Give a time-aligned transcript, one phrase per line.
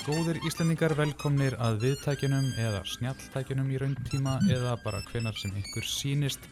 [0.00, 6.46] Góðir Íslendingar velkomnir að viðtækjunum eða snjalltækjunum í rauntíma eða bara hvenar sem ykkur sínist.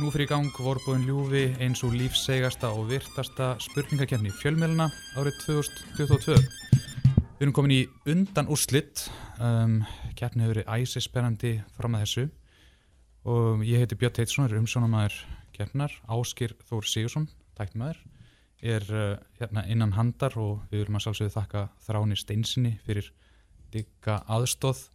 [0.00, 6.40] Nú fyrir gang vorbúðin ljúfi eins og lífsegasta og virtasta spurningakefni fjölmjöluna árið 2022.
[7.38, 9.06] Við erum komin í undan úrslitt,
[9.38, 9.78] um,
[10.18, 12.26] keppni hefur verið æsisperandi fram að þessu
[13.30, 15.22] og ég heiti Björn Teitsson, er umsjónamæður
[15.54, 18.02] keppnar, Áskir Þór Sigursson, tæknumæður
[18.62, 23.12] er uh, hérna innan handar og við viljum að sjálfsögðu þakka þráni steinsinni fyrir
[23.74, 24.86] digga aðstóð.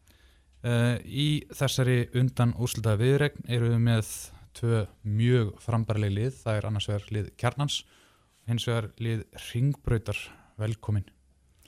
[0.62, 4.12] Uh, í þessari undan úrslutaða viðregn eru við með
[4.58, 10.20] tvö mjög frambarleg lið, það er annars vegar lið kjarnans og hins vegar lið ringbröytar
[10.62, 11.08] velkomin.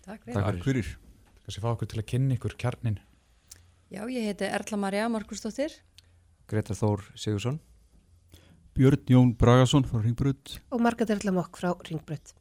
[0.03, 0.37] Takk fyrir.
[0.41, 0.93] Takk fyrir.
[1.43, 2.99] Kanski fá okkur til að kynna ykkur kjarnin.
[3.93, 5.75] Já, ég heiti Erla Maria Markusdóttir.
[6.49, 7.59] Greta Þór Sigursson.
[8.73, 12.33] Björn Jón Bragason frá Ringbröð og Marga Derlamokk frá Ringbröð.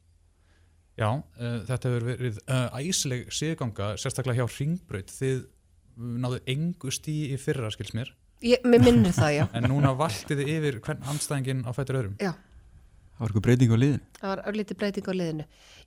[0.97, 5.13] Já, uh, þetta hefur verið uh, æsileg síðganga, sérstaklega hjá ringbröyt.
[5.13, 5.45] Þið
[6.21, 8.13] náðu engu stí í fyrra, skils mér,
[8.65, 9.43] minnir það, já.
[9.57, 12.17] en núna valtið þið yfir hvern andstæðingin á fættur öðrum.
[12.21, 12.33] já.
[13.13, 15.43] Það var eitthvað breyting á liðin Það var örlítið breyting á liðinu.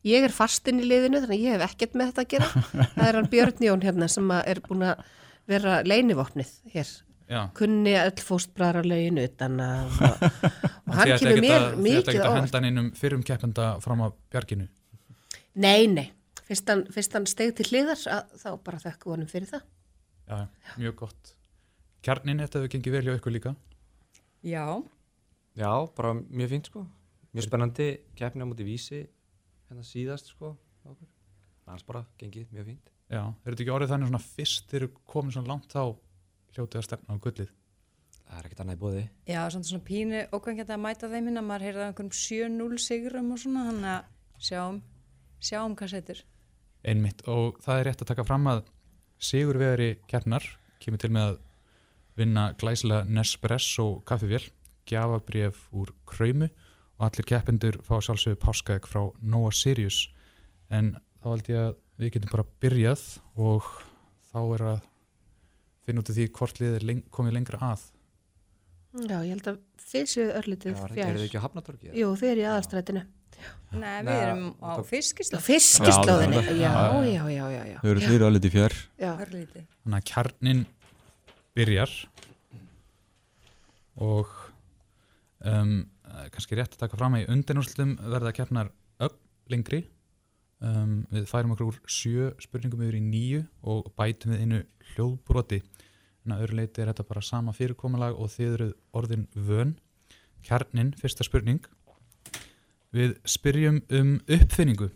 [0.06, 2.62] Ég er fastinn í liðinu þannig að ég hef ekkert með þetta að gera.
[2.94, 5.02] Það er hann Björn Jón hérna sem að er búin að
[5.50, 6.92] vera leinivopnið hér.
[7.26, 11.72] Já, Kunni öll fóstbræðar lögin utan að og, hann Þið ætti kemur mér að- þið
[11.72, 14.68] ætti mikið ekkert á að henda hann innum fyrrum keppenda fram á bjarginu.
[15.58, 16.06] Nei, nei.
[16.46, 19.64] Fyrst hann, fyrst hann steg til hliðar að, þá bara þökku honum fyrir það.
[20.30, 20.38] Já,
[20.78, 21.32] mjög gott.
[22.06, 23.54] Kjarnin, þetta hefur gengið vel hjá ykkur líka.
[24.46, 24.66] Já,
[25.56, 26.84] Já, bara mjög fínt sko.
[27.34, 28.98] Mjög spennandi keppni á múti vísi
[29.66, 30.52] hérna síðast sko.
[31.66, 32.90] Annars bara gengið mjög fínt.
[33.10, 35.82] Já, er þetta ekki orðið þannig svona fyrst þeir eru komin svona langt þá
[36.54, 37.54] hljótið að stefna á gullið?
[38.26, 39.02] Það er ekkert annað í bóði.
[39.26, 43.32] já, svona, svona pínu ókvæmkjandi að mæta þeim að maður heyrði að einhverjum 7-0 sigurum
[43.32, 44.08] og svona, hann að
[44.48, 44.80] sjáum,
[45.38, 46.22] sjáum hvað setur.
[46.86, 48.64] Einmitt, og það er rétt að taka fram að
[49.16, 50.44] Sigur Vegari Kjarnar
[50.82, 51.38] kemur til með að
[52.16, 54.44] vinna glæsilega Nespresso kaffivél,
[54.88, 56.50] gjafabref úr kröymu
[56.96, 60.06] og allir keppendur fá sjálfsögðu páskaðeg frá Noah Sirius
[60.72, 63.04] en þá held ég að við getum bara byrjað
[63.40, 63.70] og
[64.30, 64.78] þá er að
[65.86, 67.84] finna út af því hvort liðið er leng komið lengra að
[68.96, 71.16] Já, ég held að þið séu Já, örlítið er fjær.
[71.18, 71.90] þið ekki á hafnatorki?
[71.92, 73.02] Jú, þið er í aðalstrætinu.
[73.76, 74.70] Nei, við Nei, erum á.
[74.72, 76.40] Á fiskislóðinni.
[76.46, 76.70] Já, Já,
[77.04, 77.78] já, já, já, já, já.
[77.82, 78.06] Þau eru Já,
[78.46, 79.66] til fjær Já, Hörlítið.
[79.84, 80.62] Þannig að kjarnin
[81.56, 81.92] byrjar
[84.06, 84.32] og
[85.44, 85.74] um,
[86.08, 88.72] eh, kannski rétt að taka fram að í undanúrslutum verða keppnar
[89.04, 89.14] öll
[89.52, 89.84] lengri
[90.64, 94.60] um, við færum okkur úr sjö spurningum yfir í nýju og bætum við einu
[94.92, 95.62] hljóðbroti
[96.26, 99.74] en að öðru leiti er þetta bara sama fyrirkomulag og þið eruð orðin vön
[100.46, 101.66] kjarnin, fyrsta spurning
[102.94, 104.92] við spyrjum um uppfinningu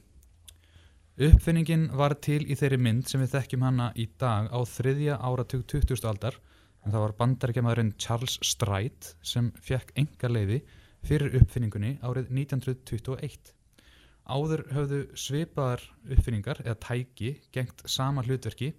[1.20, 5.66] Uppfinningin var til í þeirri mynd sem við þekkjum hana í dag á þriðja áratug
[5.68, 5.98] 20.
[6.08, 6.38] aldar
[6.80, 10.62] en það var bandarækjamaðurinn Charles Stride sem fekk enga leiði
[11.04, 13.52] fyrir uppfinningunni árið 1921.
[14.30, 18.70] Áður höfðu svipaðar uppfinningar eða tæki gengt sama hlutverki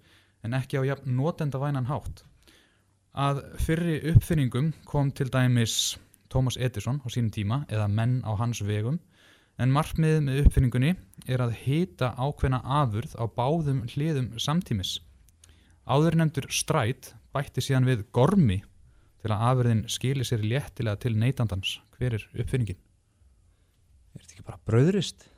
[0.42, 2.22] en ekki á jafn notendavænan hátt.
[3.12, 5.98] Að fyrri uppfinningum kom til dæmis
[6.32, 8.96] Thomas Edison á sínum tíma eða menn á hans vegum
[9.60, 10.92] en markmiðið með uppfinningunni
[11.28, 14.96] er að hita ákveðna afurð á báðum hliðum samtímis.
[15.84, 18.62] Áður nefndur stræt bætti síðan við gormi
[19.22, 21.76] til að afurðin skili sér léttilega til neytandans.
[21.98, 22.80] Hver er uppfinningin?
[24.12, 25.28] Er þetta ekki bara brauðrist?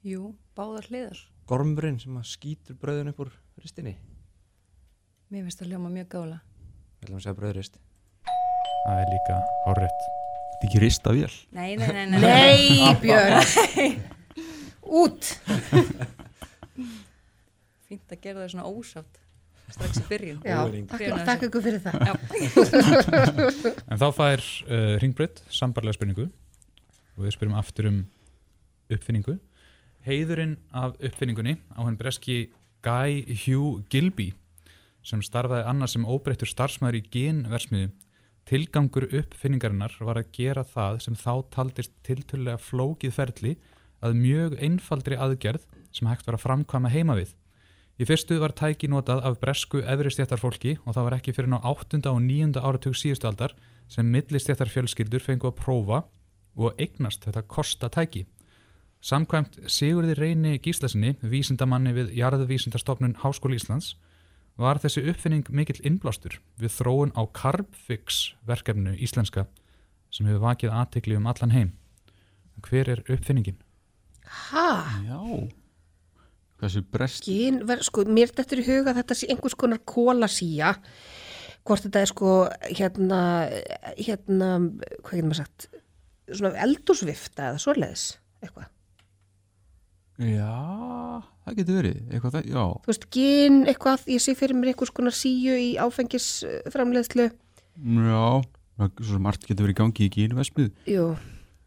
[0.00, 1.18] Jú, báðar hliðar.
[1.50, 3.98] Gormurinn sem að skýtur brauðin upp úr ristinni?
[5.28, 6.38] Mér finnst það hljóma mjög gála.
[6.40, 7.74] Við ætlum að segja brauðrist.
[8.86, 9.36] Það er líka
[9.68, 10.06] árétt.
[10.06, 12.20] Þetta er ekki rista vél Nei, nei, nei, nei.
[12.24, 14.00] Nei, Björn.
[15.02, 15.28] Út.
[17.90, 19.20] Fínt að gera það svona ósátt.
[19.70, 20.40] Strax í byrjun.
[20.48, 21.94] Já, takk, takk ykkur fyrir það.
[22.08, 22.12] Já,
[23.84, 28.00] En þá fær uh, Ringbreytt sambarlega spurningu og við spyrjum aftur um
[28.90, 29.36] uppfinningu.
[30.06, 32.50] Heiðurinn af uppfinningunni á henn breski
[32.84, 34.30] Guy Hugh Gilby
[35.04, 37.90] sem starfaði annars sem óbreyttur starfsmæður í genversmiðu.
[38.48, 43.52] Tilgangur uppfinningarinnar var að gera það sem þá taldist tiltölulega flókið ferli
[44.00, 47.34] að mjög einfaldri aðgerð sem hægt var að framkvæma heima við.
[48.00, 52.00] Í fyrstu var tæki notað af bresku efristjættarfólki og það var ekki fyrir ná 8.
[52.08, 52.56] og 9.
[52.56, 53.52] áratug síðustu aldar
[53.92, 56.04] sem millistjættarfjölskyldur fengu að prófa
[56.56, 58.24] og eignast þetta kosta tæki.
[59.00, 63.94] Samkvæmt Sigurði Reyni Gíslasinni, vísindamanni við Jarðvísindastofnun Háskóli Íslands,
[64.60, 69.46] var þessi uppfinning mikill innblástur við þróun á Carbfix verkefnu íslenska
[70.12, 71.72] sem hefur vakið aðtekli um allan heim.
[72.60, 73.56] Hver er uppfinningin?
[74.50, 74.68] Ha?
[75.06, 75.48] Já
[76.60, 77.24] Hversu brest
[77.64, 80.74] ver, sko, mér þetta í huga að þetta sé einhvers konar kólasía
[81.64, 82.34] hvort þetta er sko
[82.68, 83.20] hérna,
[83.96, 84.50] hérna
[85.00, 85.70] hvað getur maður sagt
[86.28, 88.04] svona eldúsvifta eða svoleiðis
[88.44, 88.68] eitthvað,
[90.20, 94.72] Já, það getur verið eitthvað það, já, þú veist, gin eitthvað, ég sé fyrir mér
[94.74, 98.24] einhvers konar síu í áfengisframleiðslu já
[99.00, 101.06] svo margt getur verið í gangi í gínvesmið jú,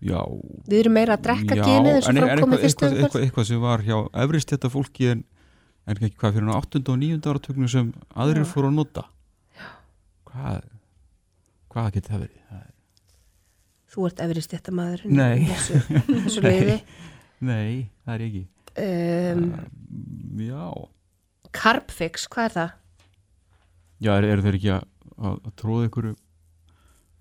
[0.04, 0.20] Já,
[0.68, 2.86] við erum meira að drekka já, ginið eins og en- en fram komið eitthvað, fyrstu
[2.90, 3.04] umferð.
[3.08, 5.24] eitthvað, eitthvað sem var hjá efrist þetta fólki en,
[5.88, 6.82] en ekki hvað fyrir 8.
[6.94, 7.20] og 9.
[7.34, 8.50] áratögnum sem aðrir Já.
[8.54, 9.06] fóru að nota
[10.30, 10.62] hvað
[11.74, 12.76] hvað getur það verið það, er-
[13.94, 15.48] þú ert efrið stjættamaður Nei.
[15.50, 16.44] þessu, þessu
[17.48, 18.44] nei, það er ég ekki.
[18.84, 19.44] Um,
[20.42, 20.64] já,
[21.54, 22.72] Carbfix, hvað er það?
[24.04, 26.08] já eru er þeir ekki að, að, að tróða ykkur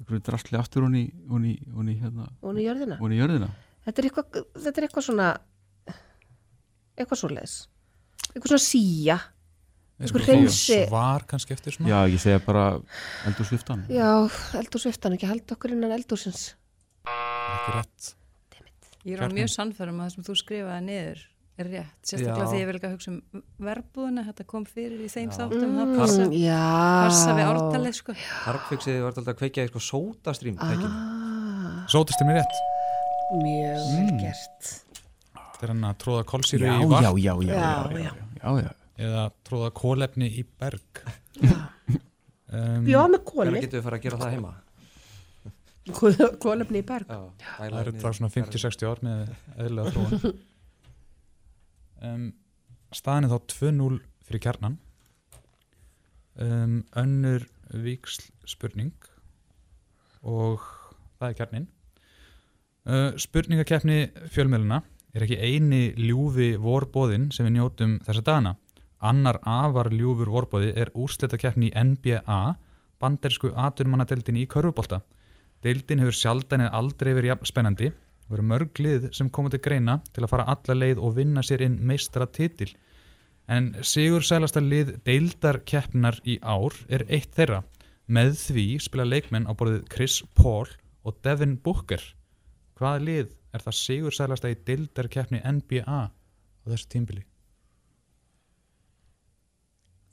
[0.02, 2.96] ykkur drastli aftur hún í, hún í, hún í, hérna, Hún í jörðina?
[3.02, 3.50] hún í jörðina.
[3.84, 5.28] Þetta er eitthvað, þetta er eitthvað svona
[6.96, 7.54] eitthvað svoleiðis.
[8.32, 9.18] Eitthvað svona síja
[10.02, 10.80] Einhver hreinsi.
[10.88, 11.92] svar kannski eftir svona?
[11.92, 12.64] Já, ég segja bara
[13.28, 13.84] eldur sviftan.
[13.92, 14.08] Já,
[14.58, 16.48] eldúsviftan ekki halda okkur innan eldúsins
[17.06, 18.10] ekki rétt
[19.04, 21.22] Ég er á mjög sannfærum að það sem þú skrifaði niður
[21.62, 25.08] er rétt, sérstaklega því ég vil ekki að hugsa um verbúðina, þetta kom fyrir í
[25.12, 26.46] þeim þáttum, það passa, mm,
[27.04, 28.14] passa við ártalið sko.
[28.46, 29.82] Harkfixið var alltaf að kveikja í sko
[30.62, 30.88] tækinu.
[30.88, 32.56] ah, sótist þér mér rétt.
[33.42, 34.18] Mjög Mm.
[34.22, 34.70] gert.
[35.34, 37.04] Þetta er hann að tróða kolsýru já, í vatn.
[37.04, 38.12] já, já, já, Já, já, já.
[38.12, 38.12] já,
[38.42, 38.72] já, já.
[38.98, 41.02] eða tróða kólefni í berg.
[42.52, 44.50] Um, Já, með Hvernig kóli getum við fara að gera það heima?
[45.90, 47.08] Kólefni í berg.
[47.10, 50.36] Já, það eru það svona 50-60 ár með eðlilega þróun.
[52.02, 52.26] Um,
[52.94, 54.78] staðin er þá 2-0 fyrir kjarnan
[56.38, 57.46] um, önnur
[57.82, 58.94] víksl spurning
[60.22, 60.62] og
[61.18, 61.68] það er kjarnin
[62.86, 63.98] uh, spurningakeppni
[64.34, 64.82] fjölmjöluna
[65.12, 68.54] er ekki eini ljúfi vorbóðin sem við njótum þessa dagana.
[69.02, 72.42] Annar afar ljúfur vorbóði er úrslitakeppni í NBA
[73.02, 75.02] bandersku aturmannadeldin í körfubolta
[75.62, 77.90] Deildin hefur sjaldan eða aldrei verið jafn spennandi
[78.26, 81.44] og eru mörg lið sem koma til greina til að fara alla leið og vinna
[81.46, 82.72] sér inn meistara titil.
[83.46, 87.62] En sigur sælasta lið deildarkeppnar í ár er eitt þeirra.
[88.10, 90.66] Með því spila leikmenn á borðið Chris Paul
[91.06, 92.02] og Devin Booker.
[92.78, 96.10] Hvaða lið er það sigur sælasta í deildarkeppni NBA á
[96.66, 97.22] þessu tímbili?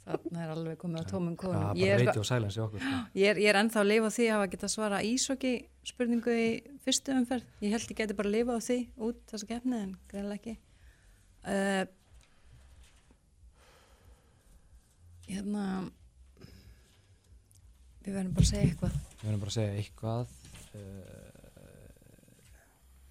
[0.09, 1.59] Þarna er alveg komið á tómum konum.
[1.61, 4.47] bara Ég er, sko, ég, er, ég er ennþá að lifa á því að hafa
[4.55, 5.51] getað svara ísokki
[5.85, 6.47] spurningu í
[6.85, 7.45] fyrstu umferð.
[7.61, 10.55] Ég held ég geti bara að lifa á því út þessa keppni en greinlega ekki.
[11.45, 11.85] Uh,
[15.29, 15.65] hérna,
[18.01, 19.01] við verðum bara að segja eitthvað.
[19.13, 20.37] Við verðum bara að segja eitthvað.
[20.73, 21.27] Uh,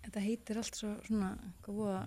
[0.09, 1.35] Þetta heitir allt svo svona,
[1.69, 1.99] já,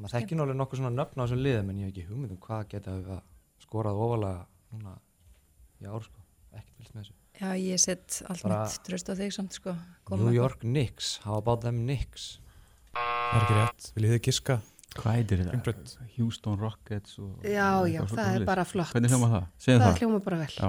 [0.00, 2.38] maður þekki nálega nokkuð svona nöfn á þessum liðum en ég hef ekki hugmynd um
[2.40, 3.26] hvað geta við að
[3.72, 4.92] skorað ofalega núna
[5.80, 6.20] í ár sko.
[6.52, 7.14] Ekki fylgst með þessu.
[7.40, 9.72] já ég set allt mitt tröst á þig samt sko.
[10.12, 10.28] New.
[10.36, 12.34] York Knicks, how about them Knicks?
[12.92, 13.88] Það er ekki rétt.
[13.96, 14.58] Viljið þið giska?
[14.92, 15.82] Hvað heitir þetta?
[16.18, 19.46] Houston Rockets og, Já, já, það er bara flott Hvernig hljóma það?
[19.64, 20.68] Segðu Það það, hljóma bara vel Já.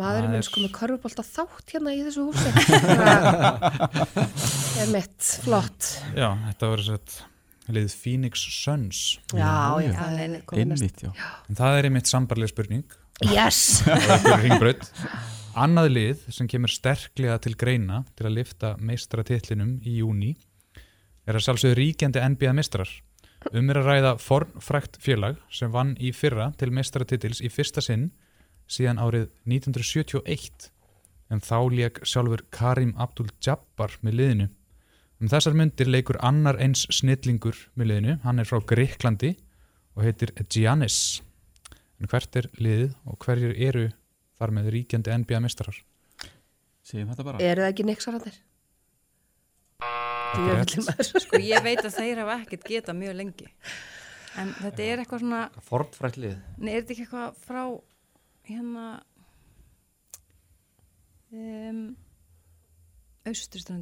[0.00, 2.48] Maðurinn er- sko með körfubólta þátt hérna í þessu húsi
[4.16, 7.18] Það er mitt, flott Já, þetta var sett
[7.74, 9.00] lið Phoenix Suns.
[9.32, 9.96] Já, já, já.
[9.98, 11.10] það er Einmitt, já
[11.48, 12.86] En það er einmitt sambarleg spurning.
[13.24, 13.82] Yes.
[15.56, 20.34] Annað lið sem kemur sterklega til greina til að lifta meistaratitlinum í júni
[21.24, 22.90] er að sjálfsögðu ríkjandi NBA meistrar.
[23.54, 28.10] Um er að ræða fornfrækt félag sem vann í fyrra til meistaratitils í fyrsta sinn
[28.68, 30.68] síðan árið 1971
[31.32, 34.48] en þá lék sjálfur Karim Abdul-Jabbar með liðinu.
[35.16, 39.32] Um þessar myndir leikur annar eins snillingur með liðinu, hann er frá Greiklandi
[39.96, 41.22] og heitir Giannis.
[41.96, 43.86] En hvert er liðið og hverjir eru
[44.36, 45.78] þar með ríkjandi NBA meistarar?
[46.84, 47.86] Segjum þetta bara eru það ekki
[50.36, 50.76] rétt.
[51.24, 53.48] Sko ég veit að þeir hafa ekkert getað mjög lengi.
[54.36, 56.36] En þetta er eitthvað svona, Fordfrætt lið.
[56.60, 57.62] nei, er þetta ekki eitthvað frá
[58.50, 58.86] hérna
[61.32, 61.78] um,
[63.24, 63.78] er deilda,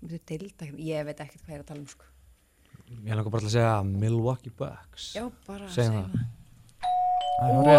[0.00, 2.08] ég veit ekkert hvað ég er að tala um sko.
[2.90, 5.12] Ég langar bara til að segja Milwaukee Bucks.
[5.14, 6.04] Já, bara að segja það.
[7.40, 7.78] er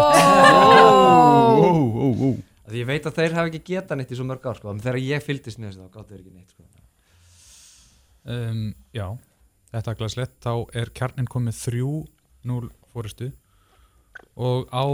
[1.60, 4.56] ó, ó Því ég veit að þeir hafa ekki getað neitt í svo mörg ár
[4.56, 4.72] sko.
[4.78, 6.68] Þegar ég fylgdist með þessu þá gáttu þeir ekki neitt sko.
[8.22, 8.62] Um,
[8.94, 9.06] já,
[9.74, 10.36] þetta er glæslegt.
[10.46, 13.32] Þá er kjarnin komið 3-0 fórustu
[14.38, 14.86] og á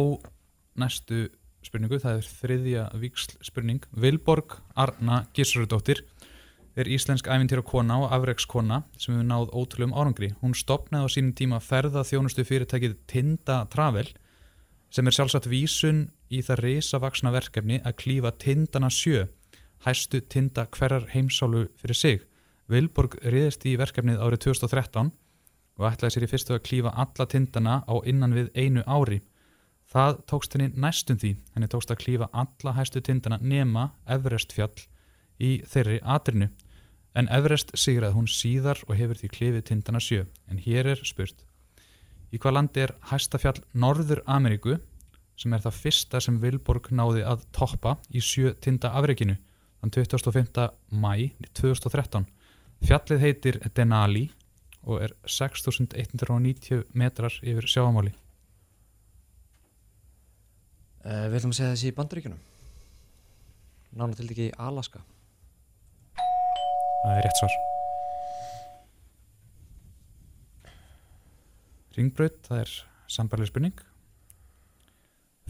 [0.79, 1.29] næstu
[1.67, 3.85] spurningu, það er þriðja víksl spurning.
[3.93, 6.03] Vilborg Arna Gissurudóttir
[6.79, 10.31] er íslensk æfintýra kona og afrekskona sem hefur náð ótrúlegum árangri.
[10.43, 14.07] Hún stopnaði á sínum tíma ferða þjónustu fyrirtækið Tinda Travel
[14.95, 19.27] sem er sjálfsagt vísun í það risavaksna verkefni að klífa Tindana sjö,
[19.87, 22.21] hæstu Tinda hverjar heimsálu fyrir sig.
[22.69, 25.11] Vilborg riðist í verkefnið árið 2013
[25.79, 29.23] og ætlaði sér í fyrstu að klífa alla Tindana á innan við einu ári.
[29.89, 34.75] Það tókst henni næstum því, henni tókst að klífa alla hæstu Tindana nema Everest fjall
[35.41, 36.51] í þeirri atrinu.
[37.17, 40.27] En Everest sigraði hún síðar og hefur því klifið Tindana sjö.
[40.51, 41.45] En hér er spurt,
[42.33, 44.77] í hvað landi er hæsta fjall Norður Ameríku
[45.39, 49.39] sem er það fyrsta sem Vilborg náði að toppa í sjö tinda afreikinu
[49.81, 50.67] þann 25.
[50.91, 51.13] mæ
[51.55, 52.27] 2013.
[52.85, 54.29] Fjallið heitir Denali
[54.83, 58.15] og er 6190 metrar yfir sjáamáli.
[61.05, 62.41] Uh, við ætlum að segja þessi í bandaríkunum.
[63.99, 65.01] Nána til í Alaska.
[67.03, 67.55] Það er rétt svar.
[71.99, 72.75] Ringbraut, það er
[73.11, 73.79] sambarlega spurning.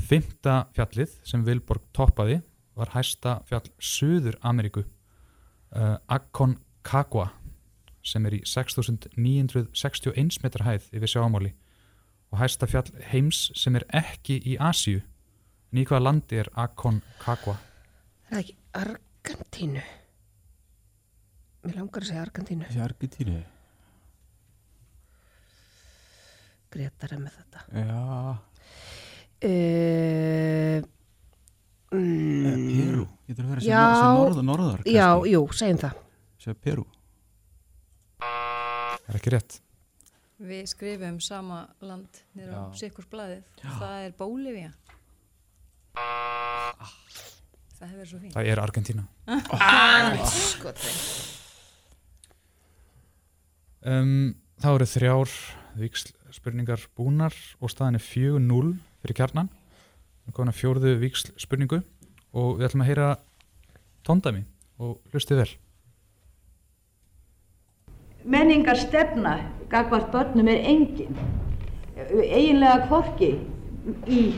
[0.08, 2.38] Fymta fjallið sem Vilborg toppaði
[2.78, 4.84] var hæsta fjall Suður Ameríku,
[5.74, 7.32] uh, Aconcagua,
[8.06, 11.52] sem er í 6961 metrar hæð yfir sjáamáli
[12.30, 15.00] og hæsta fjall heims sem er ekki í Asíu.
[15.72, 17.56] En í hvaða landi er Aconcagua?
[18.28, 19.82] Það er ekki Argentínu.
[21.66, 22.66] Mér langar að segja Argentínu.
[22.68, 23.38] Þessi Argentínu
[26.72, 27.64] Gretar er með þetta.
[27.72, 28.36] Já,
[29.38, 30.82] Uh,
[31.94, 33.82] mm, Peru Getur það verið sem, Já.
[33.94, 35.30] sem norð, norðar Já, kannski?
[35.30, 36.00] jú, segjum það.
[36.42, 36.84] Sem Peru
[38.18, 39.60] Það er ekki rétt.
[40.50, 42.74] Við skrifum sama land niður á Já.
[42.82, 43.46] sikkurs blaðið.
[43.78, 44.72] Það er Bólivía.
[47.78, 48.34] Það hefur verið svo fínt.
[48.34, 49.06] Það er Argentína.
[50.34, 51.37] Skotin.
[53.86, 55.34] Um, þá eru þrjár
[55.78, 59.52] víksl spurningar búnar og staðan er 4-0 fyrir kjarnan.
[60.26, 61.80] Við komum að fjórðu víksl spurningu
[62.34, 63.08] og við ætlum að heyra
[64.04, 64.44] tóndæmi
[64.78, 65.50] og hlustið vel.
[68.28, 69.38] menningar stefna
[69.70, 71.16] gagvart börnum er engin
[71.96, 73.30] eiginlega hvorki
[74.06, 74.34] í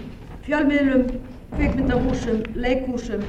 [0.46, 1.08] fjölmiðlum,
[1.56, 3.24] kvikmyndahúsum, leikhúsum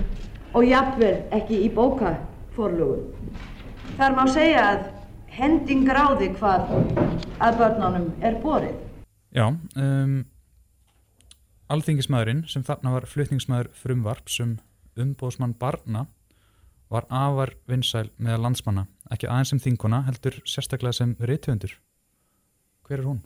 [0.53, 3.09] og jafnvel ekki í bókaforlugum.
[3.97, 4.85] Þar má segja að
[5.31, 6.71] hending ráði hvað
[7.41, 8.77] að börnunum er borið.
[9.31, 9.45] Já,
[9.79, 10.17] um,
[11.71, 14.57] alþingismæðurinn sem þarna var flutningsmæður frumvarp sem
[14.99, 16.05] umbóðsmann barna
[16.91, 21.77] var afar vinsæl með landsmanna, ekki aðeins sem þinguna, heldur sérstaklega sem rithöfundur.
[22.83, 23.21] Hver er hún?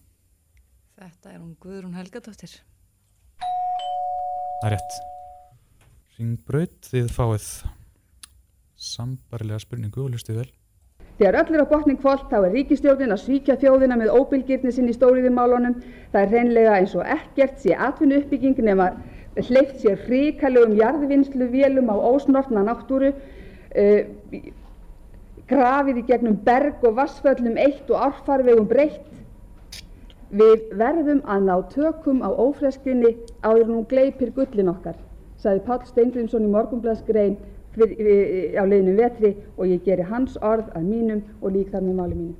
[0.96, 2.54] Þetta er hún Guðrún Helgadóttir.
[4.62, 5.00] Það er rétt.
[6.20, 7.50] Ringbraut, þið fáið
[8.80, 10.52] sambarilega spurningu og hlustið vel.
[11.16, 14.90] Þegar öll er á botning kvöld þá er ríkistjórnin að svíkja þjóðina með óbylgirni sinn
[14.92, 15.78] í stóriðumálunum.
[16.12, 18.90] Það er hreinlega eins og ekkert sé atvinnu uppbygging nema
[19.38, 24.02] hleyft sér fríkalegum jarðvinnslu vélum á ósnortna náttúru, uh,
[25.48, 29.08] grafið í gegnum berg og vassföllum eitt og árfarvegum breytt.
[30.36, 34.98] Við verðum að ná tökum á ófreskinni áður hún gleipir gullin okkar,
[35.40, 37.38] sagði Páll Steingrímsson í í-
[37.76, 42.20] á leiðinum vetri og ég geri hans orð að mínum og lík þar með máli
[42.20, 42.36] mínu.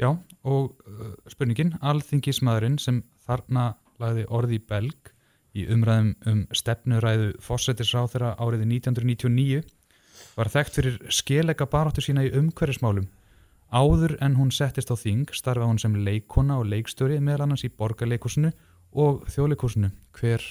[0.00, 5.12] Já, og uh, spurningin, alþingismæðurinn sem þarna lagði orði í belg
[5.52, 9.62] í umræðum um stefnuræðu fósettisráþera árið 1999
[10.36, 13.08] var þekkt fyrir skelega baráttu sína í umhverfismálum.
[13.72, 17.72] Áður en hún settist á þing starfa hún sem leikona og leikstjóri meðal annars í
[17.72, 18.52] borgarleikúsinu
[18.92, 19.92] og þjóðleikúsinu.
[20.16, 20.44] Hver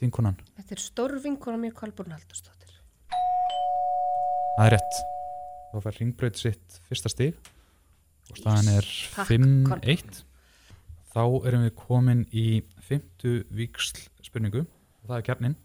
[0.00, 0.38] þingkonan?
[0.58, 2.72] Þetta er stór vinkona mér Kolbrún Haldursdóttir.
[4.56, 5.02] Það er rétt.
[5.72, 7.36] Þá fær ringbraut sitt fyrsta stig
[8.30, 10.22] og staðan er Takk, 5-1.
[11.12, 12.46] Þá erum við komin í
[12.84, 15.56] fymtu víksl spurningu og það er kjarnin.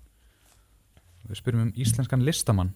[1.29, 2.73] Við spyrjum um íslenskan listamann.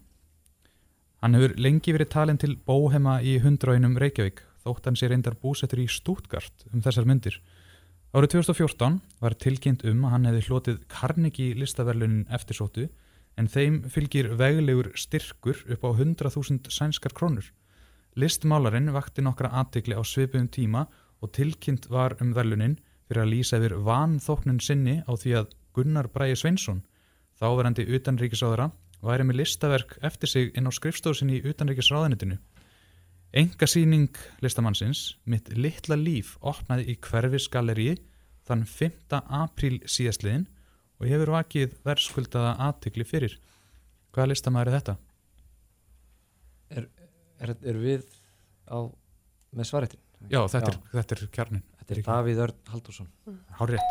[1.23, 5.81] Hann hefur lengi verið talin til bóhema í hundraunum Reykjavík þótt hann sé reyndar búsettur
[5.83, 7.39] í Stútgart um þessar myndir.
[8.15, 12.85] Árið 2014 var tilkynnt um að hann hefði hlotið Carnegie listaverlunin eftirsóttu
[13.35, 17.49] en þeim fylgir veglegur styrkur upp á 100.000 sænskar krónur.
[18.15, 20.85] Listmálarinn vakti nokkra aðtikli á svipum tíma
[21.19, 22.77] og tilkynnt var um verlunin
[23.09, 26.85] fyrir að lýsa yfir vanþóknun sinni á því að Gunnar Bræði Sveinsson,
[27.35, 28.69] þáverandi utanríkisáðara,
[29.03, 32.39] væri með listaverk eftir sig inn á skrifstofu sinni í utanríkisráðanitinu.
[33.35, 37.97] Enga síning listamannsins, mitt litla líf, opnaði í hverfisgalleríi
[38.47, 39.17] þann 5.
[39.41, 40.45] apríl síðastliðin
[41.01, 43.35] og hefur vakið verðskuldaða aðtikli fyrir.
[44.15, 44.95] Hvaða listamæður er þetta?
[46.79, 46.87] Er,
[47.59, 48.07] er við
[48.71, 48.87] á
[49.51, 50.03] með svarettin?
[50.31, 53.09] Já, þetta, Er, þetta er kjarnin Þetta er Davíð Örn Haldursson
[53.59, 53.83] Hárétt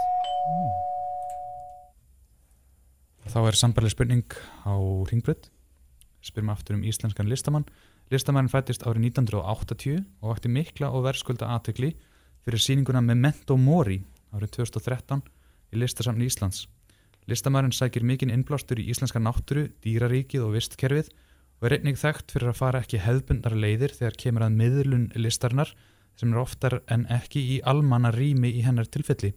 [3.28, 4.74] Þá er sambarlega spurning á
[5.12, 5.50] Ringbrödd
[6.24, 7.68] spyrum aftur um íslenskan listamann
[8.12, 11.94] Listamann fættist árið 1980 og vakti mikla og verðskulda aðtökli
[12.44, 14.02] fyrir síninguna Memento Mori
[14.34, 15.22] árið 2013
[15.72, 16.66] í listasamni Íslands.
[17.24, 21.08] Listamærin sækir mikinn innblástur í íslenska náttúru, dýraríkið og vistkerfið
[21.60, 25.72] og er einnig þekkt fyrir að fara ekki hefðbundar leiðir þegar kemur að miðlun listarnar
[26.20, 29.32] sem er oftar en ekki í almanna rými í hennar tilfelli.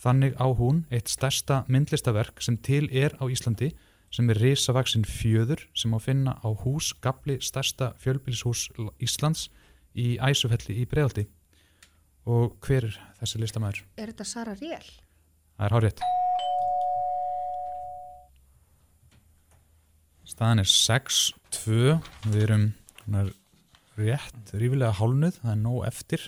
[0.00, 3.74] Þannig á hún eitt stærsta myndlistaverk sem til er á Íslandi
[4.14, 8.68] sem er risavaksinn fjöður sem á finna á hús gabli stærsta fjölbílishús
[9.02, 9.48] Íslands
[9.96, 11.26] í Æsufelli í Breðaldi.
[12.26, 13.82] Og hver er þessi listamæður?
[13.96, 14.86] Er þetta Sara Rél?
[15.56, 16.06] Það er hárétt.
[20.26, 21.76] Staðan er 6-2,
[22.26, 22.64] við erum
[23.14, 23.28] er,
[23.96, 26.24] rétt, rífilega hálnuð, það er nóg eftir,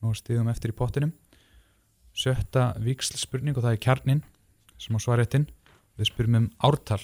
[0.00, 1.10] nóg stíðum eftir í pottinum.
[2.14, 4.22] Sjötta viksl spurning og það er kjarnin
[4.80, 5.48] sem á svaréttin,
[5.98, 7.02] við spyrum um ártal.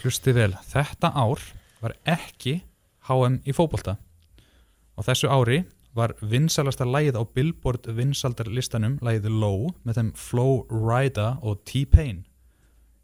[0.00, 1.42] Hlusti vel, þetta ár
[1.82, 2.62] var ekki
[3.04, 3.98] HM í fókbalta.
[4.96, 5.58] Á þessu ári
[5.92, 12.22] var vinsalasta lægið á Billboard vinsaldarlistanum lægið Low með þeim Flow Rida og T-Pain.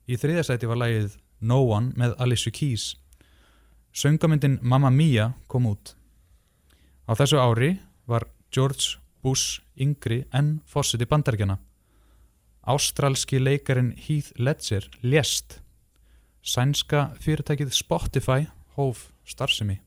[0.08, 2.94] Í þriðasæti var lægið No One með Alicia Keys.
[3.92, 5.92] Söngamyndin Mamma Mia kom út.
[7.04, 7.74] Á þessu ári
[8.08, 11.58] var George Bush yngri en fósiti bandargjana.
[12.64, 15.60] Ástralski leikarin Heath Ledger lést.
[16.46, 19.80] Sænska fyrirtækið Spotify hóf starfsemi.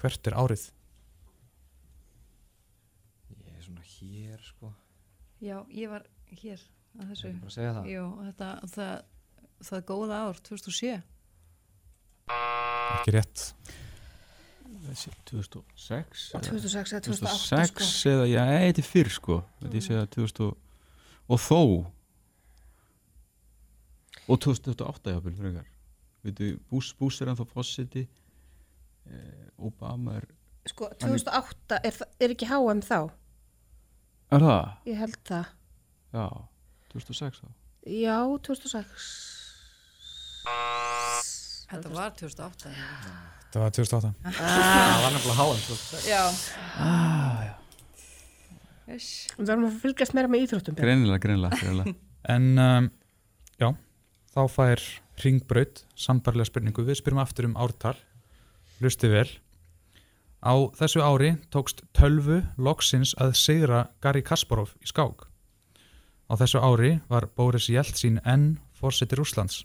[0.00, 0.66] Hvert er árið?
[3.32, 4.74] Ég er svona hér sko
[5.40, 6.60] Já, ég var hér
[7.00, 7.28] að þessu.
[7.28, 7.88] Ég er bara að segja það.
[7.94, 8.92] Jú, þetta, það,
[9.68, 10.92] það góða ár, 2007.
[12.94, 13.46] Ekki rétt.
[14.84, 18.10] Þessi 2006 2006 eða 2008 2006 sko.
[18.10, 20.56] eða, já, þetta er fyrr sko þetta ég segja 2000 og,
[21.30, 21.60] og þó
[24.28, 25.66] og 2008 jáfnvel frekar
[26.24, 30.28] veitu, Bush, Bush er ennþá fósiti eh, Obama er
[30.66, 32.98] Sko, 2008, er, er ekki HM þá?
[34.32, 34.70] er það?
[34.88, 35.50] Ég held það.
[36.16, 36.24] já,
[36.94, 37.50] 2006 þá
[37.84, 39.08] Já, 2006.
[41.68, 42.70] Þetta var 2008.
[43.52, 44.10] Það var 2008.
[44.38, 46.22] Það var nefnilega háan 2006 Já.
[46.80, 47.52] ah, já.
[48.88, 49.08] Yes.
[49.36, 50.76] Við verðum að fylgjast meira með íþróttum.
[50.80, 51.94] Greinilega, greinilega.
[52.34, 52.86] En um,
[53.60, 53.68] já,
[54.34, 54.82] þá fær
[55.22, 56.82] ringbraut sambarlega spurningu.
[56.82, 57.94] Við spyrum aftur um ártal.
[58.82, 59.28] Lusti vel.
[60.44, 65.24] Á þessu ári tókst tölvu loksins að sigra Gary Kasparov í skák.
[66.28, 69.62] Á þessu ári var Boris Jeltsin enn fórseti Rúslands.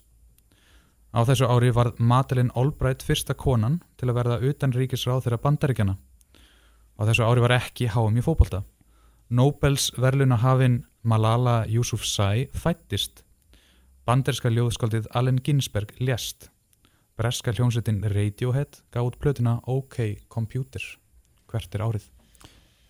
[1.10, 5.96] Á þessu ári var Madeleine Albright fyrsta konan til að verða utan ríkisráð þeirra bandaríkjana.
[6.96, 8.62] Á þessu ári var ekki háum í fótbolta.
[9.30, 13.24] Nobels verðluna hafinn Malala Yousafzai fættist.
[14.10, 16.48] Banderska ljóðskaldið Allen Ginsberg lést.
[17.14, 20.82] Breska hljómsveitin Radiohead gáð plötuna OK Computer.
[21.46, 22.08] Hvert er árið?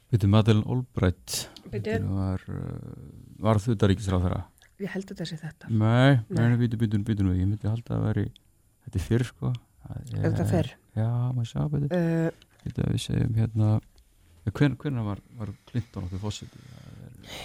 [0.08, 1.42] Veitu, Madeleine Albright.
[1.66, 3.02] Þetta var, uh,
[3.36, 4.40] var þau ríkisráð þeirra
[4.80, 5.68] Ég held að þetta sé þetta.
[5.68, 6.40] Nei, Nei.
[6.40, 8.26] nei, býtu, býtu, býtu nú, ég myndi halda að veri,
[8.86, 9.52] þetta er fyrr sko.
[9.92, 10.70] Er þetta fyrr?
[10.96, 13.74] Já, maður sjá, býtu, Uh, býtu að við segjum hérna,
[14.48, 16.64] hvern, hvernig var, var Clinton okkur fósiti?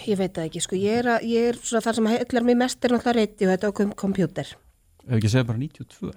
[0.06, 0.78] Ég veit það ekki, sko.
[0.80, 3.52] Ég er, að, ég er svona þar sem heillar mig mest er náttúrulega reyti og
[3.54, 4.54] þetta á kom kompjúter.
[5.06, 6.12] Ef ekki segja bara 92?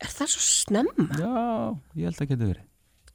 [0.00, 1.06] Er það svo snemma?
[1.20, 1.32] Já,
[2.00, 2.66] ég held að geta verið.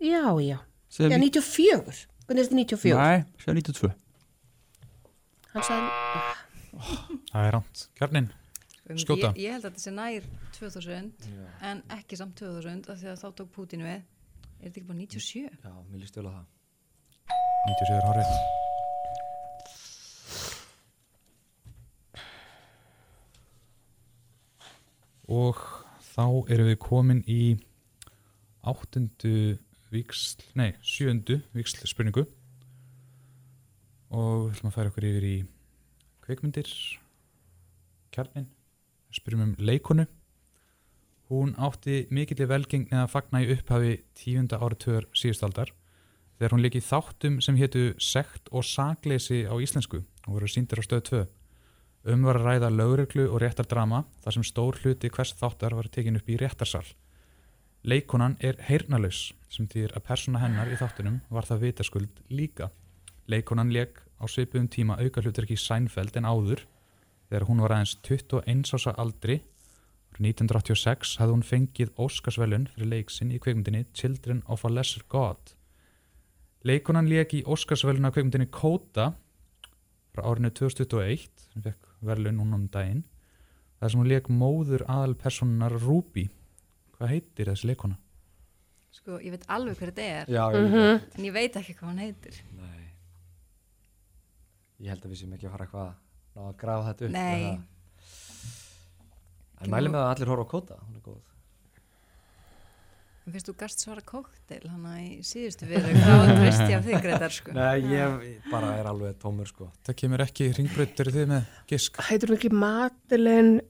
[0.06, 0.58] Já, já.
[0.96, 2.08] Segja Já, ní- 94.
[2.26, 2.98] Hvernig er þetta 94?
[2.98, 3.94] Nei, segja 92.
[5.56, 6.34] Hann sagði,
[7.32, 7.86] Það er ránt.
[7.96, 8.26] Kjarnin?
[9.00, 9.32] Skjóta.
[9.34, 10.26] Ég, ég held að þetta sé nær
[10.60, 11.08] 2000
[11.72, 14.04] en ekki samt 2000 af því að þá tók Putin við.
[14.60, 15.50] Er þetta ekki bara 97?
[15.64, 16.46] Já, mér líst vel á það
[17.72, 18.65] 97 er árið.
[25.32, 25.60] Og
[26.14, 27.56] þá erum við komin í
[28.66, 29.58] áttundu
[29.94, 32.26] viksl, nei, sjöndu viksl spurningu
[34.16, 35.38] og við ætlum að færa okkur yfir í
[36.26, 36.70] kveikmyndir
[38.16, 38.48] kjarnin
[39.16, 40.06] spyrjum um leikonu.
[41.30, 45.72] Hún átti mikillir velgengni að fagna í upphafi tíunda áratöður síðustaldar
[46.38, 50.04] þegar hún leik í þáttum sem hétu Sekt og Sakleysi á íslensku.
[50.28, 51.24] Og voru síndir á stöð 2
[52.06, 56.20] um var að ræða lögreglu og réttardrama þar sem stór hluti hvers þáttar var tekin
[56.20, 56.86] upp í réttarsal
[57.86, 62.72] Leikonan er heyrnalaus sem þýðir að persóna hennar í þáttunum var það vitaskuld líka.
[63.30, 66.64] Leikonan leik á svipuðum tíma auka hlutverki í Seinfeld en áður
[67.30, 69.36] þegar hún var aðeins 21 ása aldri
[70.18, 75.54] 1986 hafði hún fengið Óskarsvelun fyrir leik sinn í kveikmyndinni Children of a Lesser God.
[76.66, 79.12] Leikonan leik í Óskarsveluna kveikmyndinni Kóta
[80.16, 83.04] frá árinu 2021 sem fekk velun núna um daginn
[83.82, 86.30] þar sem hún leik móður aðalpersonunar Ruby.
[86.96, 87.98] Hvað heitir þessi leikona?
[88.96, 91.90] Sko, ég veit alveg hver þetta er, Já, ég, mm en ég veit ekki hvað
[91.92, 92.38] hann heitir.
[92.56, 92.86] Nei.
[94.86, 97.12] Ég held að við séum ekki að fara eitthvað að grafa þetta upp.
[97.12, 97.44] Nei.
[97.52, 97.64] eða-
[99.66, 101.22] En mælum með að allir horfa á kóta, hún er góð.
[103.26, 107.00] En finnst þú gast svara kóktel hann í síðustu við þá treysti ég af þig
[107.02, 107.54] Gretar sko.
[107.58, 109.72] Nei, ég bara er alveg tómur sko.
[109.88, 111.98] Það kemur ekki ringbraut, eru þið með gisk?
[112.06, 113.64] Heitur hún ekki Madeleine?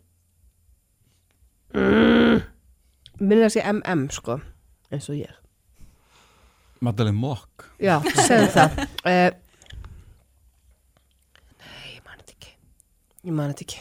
[1.71, 2.43] Mm,
[3.21, 4.35] Minna að sé MM sko
[4.91, 5.39] eins og ég.
[6.83, 7.69] Madeleine Mock.
[7.79, 7.95] Já,
[8.27, 8.81] segðu það.
[9.07, 9.29] Uh,
[11.63, 12.51] Nei, ég man þetta ekki.
[13.23, 13.79] Ég man þetta ekki.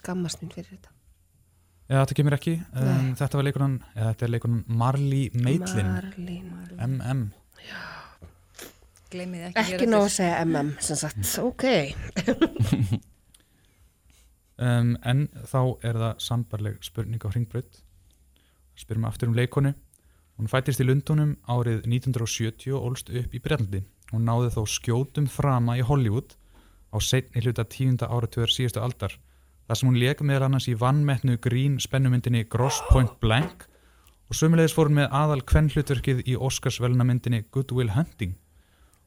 [0.00, 0.93] Skammast mín fyrir þetta
[1.84, 2.54] Já, þetta kemur ekki.
[2.80, 7.24] Um, þetta var leikonan, eða þetta er leikonan Marley Meitlin, Marlene MM.
[9.14, 11.66] Gleymið ekki Ekki nóg að segja MM sem sagt, ok
[14.54, 17.80] Um, en þá er það sambarleg spurning á hringbraut.
[18.78, 19.72] Spyrum aftur um leikonu.
[20.38, 23.82] Hún fættist í Lundunum árið 1970 og ólst upp í Breitlandi.
[24.12, 26.36] Hún náði þó skjótum frama í Hollywood
[26.94, 29.16] á seinni hluta tíunda áratugar síðustu aldar.
[29.64, 33.64] Það sem hún leik meðal annars í vannmettnu grín spennumyndinni Gross Point Blank
[34.28, 38.34] og sömulegis fór hún með aðal kvennhlutverkið í Oscarsvelna myndinni Good Will Hunting.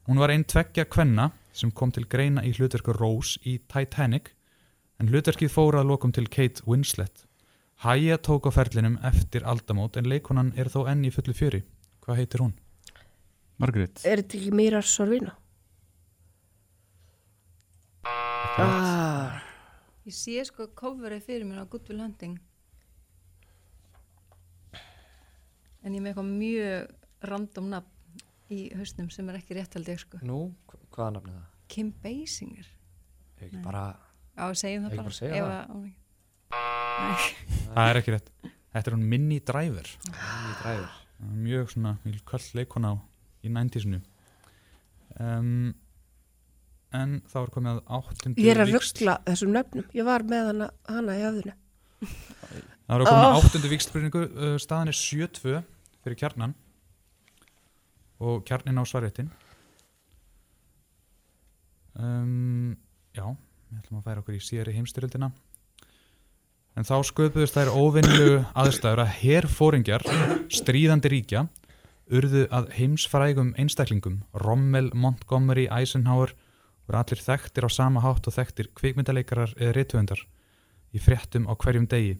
[0.10, 4.32] Hún var einn tveggja kvenna sem kom til greina í hlutverku Rose í Titanic
[4.98, 7.28] en hlutverkið fór að lokum til Kate Winslet.
[7.86, 11.62] Hæja tók á ferlinum eftir aldamót en leikonan er þó enn í fullu fjöri.
[12.02, 12.56] Hvað heitir hún?
[13.62, 15.36] Margaret Er þetta ekki Mira Sorvino?
[18.58, 19.44] Ah,
[20.08, 22.38] Ég sé sko coverið fyrir mér á Good Will Hunting
[25.84, 28.24] en ég er með eitthvað mjög random nafn
[28.56, 30.40] í hausnum sem er ekki rétt held ég sko Nú,
[30.70, 31.48] hva- hvaða nafn er það?
[31.74, 32.68] Kim Basinger
[33.38, 33.84] Ég ekki bara,
[34.40, 35.58] á segjum það Ekki bara, bara segja ef það?
[35.58, 35.78] að- ó,
[36.98, 37.18] Nei.
[37.76, 38.30] Það er ekki rétt.
[38.74, 39.90] Þetta er hún Minnie Driver.
[40.08, 40.94] Minnie Driver.
[41.44, 41.92] Mjög svona
[42.26, 42.96] kvöld leikona á
[43.46, 44.00] í næntísinu.
[45.20, 45.76] Um,
[46.98, 50.46] en þá er komið að áttundu Ég er að ruggla þessum nöfnum Ég var með
[50.52, 51.56] hana, hana í höfðinu
[52.88, 53.42] Það er að komið að Oh.
[53.42, 54.22] áttundu vikstspurningu.
[54.38, 55.58] Uh, staðan er 7-2
[56.06, 56.54] fyrir kjarnan
[58.24, 59.28] og kjarnin á svarréttin.
[61.98, 62.78] Um,
[63.18, 63.26] já,
[63.72, 65.32] við ætlum að færa okkur í síðari heimstyrjöldina.
[66.78, 70.06] En þá sköpuðust þær óvinnilegu aðstæður að herfóringjar
[70.54, 71.48] stríðandi ríkja
[72.14, 74.20] urðu að heimsfrægum einstaklingum.
[74.46, 76.36] Rommel, Montgomery, Eisenhower
[76.88, 80.24] voru allir þekktir á sama hátt og þekktir kvikmyndaleikarar eða rituendar
[80.96, 82.18] í fréttum á hverjum degi.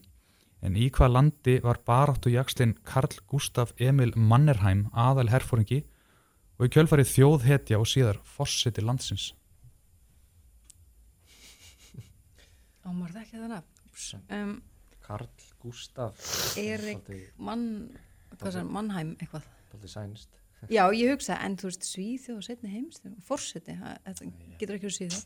[0.62, 5.84] En í hvað landi var baráttu jakslinn Karl Gustaf Emil Mannerheim aðal herfóringi
[6.58, 9.30] og í kjölfarið þjóðhetja og síðar fossiti landsins.
[12.88, 14.08] Ámar það ekki það nafn Úps.
[14.32, 14.52] um,
[15.04, 15.30] Karl
[15.62, 16.28] Gustaf.
[16.60, 17.68] Erik mann,
[18.38, 20.38] hvað sem, Mannheim eitthvað Daldi sænst.
[20.66, 24.98] Já, ég hugsa, en þú veist Svíþjóð og setni heims, fórseti þetta getur ekki verið
[24.98, 25.26] Svíþjóð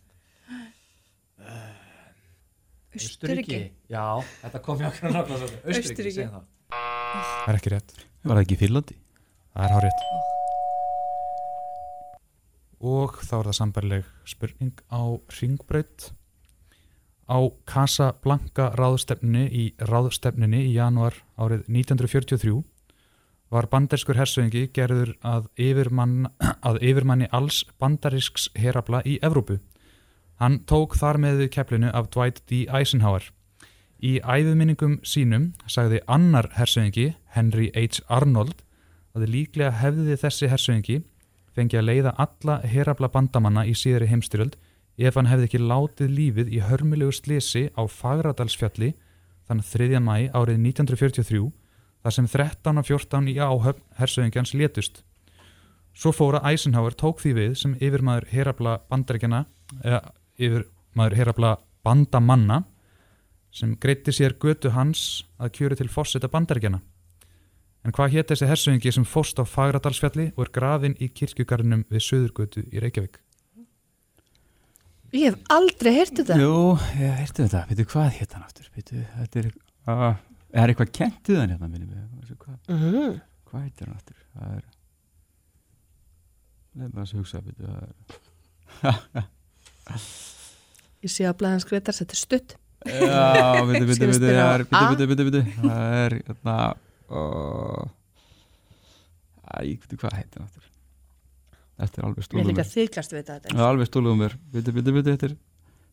[2.92, 5.60] Östuríki Já, þetta kom ég okkur nákvæmlega svo.
[5.72, 6.48] Östuríki, segjum það.
[6.72, 7.94] Það er ekki rétt.
[8.22, 8.98] Var það ekki í Finnlandi?
[9.54, 10.02] Það er hárétt.
[12.92, 15.02] Og þá er það sambærleg spurning á
[15.40, 16.10] ringbraut.
[17.32, 17.40] Á
[17.70, 22.60] Casablanca ráðstefnunni í ráðstefnunni í januar árið 1943
[23.52, 26.30] var bandariskur hersöðingi gerður að, yfirmann,
[26.64, 29.60] að yfirmanni alls bandarisks herabla í Evrópu.
[30.40, 32.66] Hann tók þar með keflinu af Dwight D.
[32.72, 33.28] Eisenhower.
[34.02, 38.02] Í æðuminningum sínum sagði annar hersöðingi, Henry H.
[38.10, 38.64] Arnold,
[39.14, 41.02] að líklega hefði þessi hersöðingi
[41.56, 44.56] fengi að leiða alla herabla bandamanna í síðari heimstyröld
[45.02, 48.94] ef hann hefði ekki látið lífið í hörmulegu slisi á Fagradalsfjalli
[49.50, 50.00] þann 3.
[50.00, 51.44] mæ árið 1943
[52.02, 55.02] þar sem 13 og 14 í áhöfn hersöðingjans létust.
[55.94, 59.44] Svo fóra Eisenhower tók því við sem yfirmaður herabla bandaríkjana
[59.84, 60.02] eða
[60.40, 62.62] yfirmaður herabla bandamanna
[63.52, 66.80] sem greitti sér götu hans að kjöru til fórseta bandaríkjana.
[67.82, 72.06] En hvað hétt þessi hersöðingi sem fóst á Fagradalsfjalli og er grafin í kirkjugarðinum við
[72.06, 73.18] Suðurgötu í Reykjavík?
[75.12, 76.52] Ég hef aldrei heyrt þetta Jú,
[77.02, 79.50] ég heyrti þetta, veitu hvað hétt hann aftur veitu, þetta er
[79.92, 80.14] uh,
[80.52, 83.20] er eitthvað kent við hann hérna minni mig Veistu hvað, mm.
[83.50, 84.66] hvað heitir hann aftur það er
[86.92, 89.30] maður að hugsa veitu, það er
[91.02, 92.50] Ég sé að blæðans Gretars, þetta er stutt
[92.86, 96.56] Já, viti, viti, Sem viti, spila á það er, er, hérna,
[97.14, 97.84] uh,
[99.46, 100.66] æ, viti hvað heitir náttúr.
[101.82, 102.72] Þetta er alveg Ég er líka mér.
[102.72, 105.38] þykjast við þetta alveg stúlum mér, viti, viti, viti, þetta er,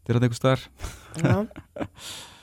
[0.01, 0.69] þetta er að eitthvað starf.
[1.21, 1.37] Já.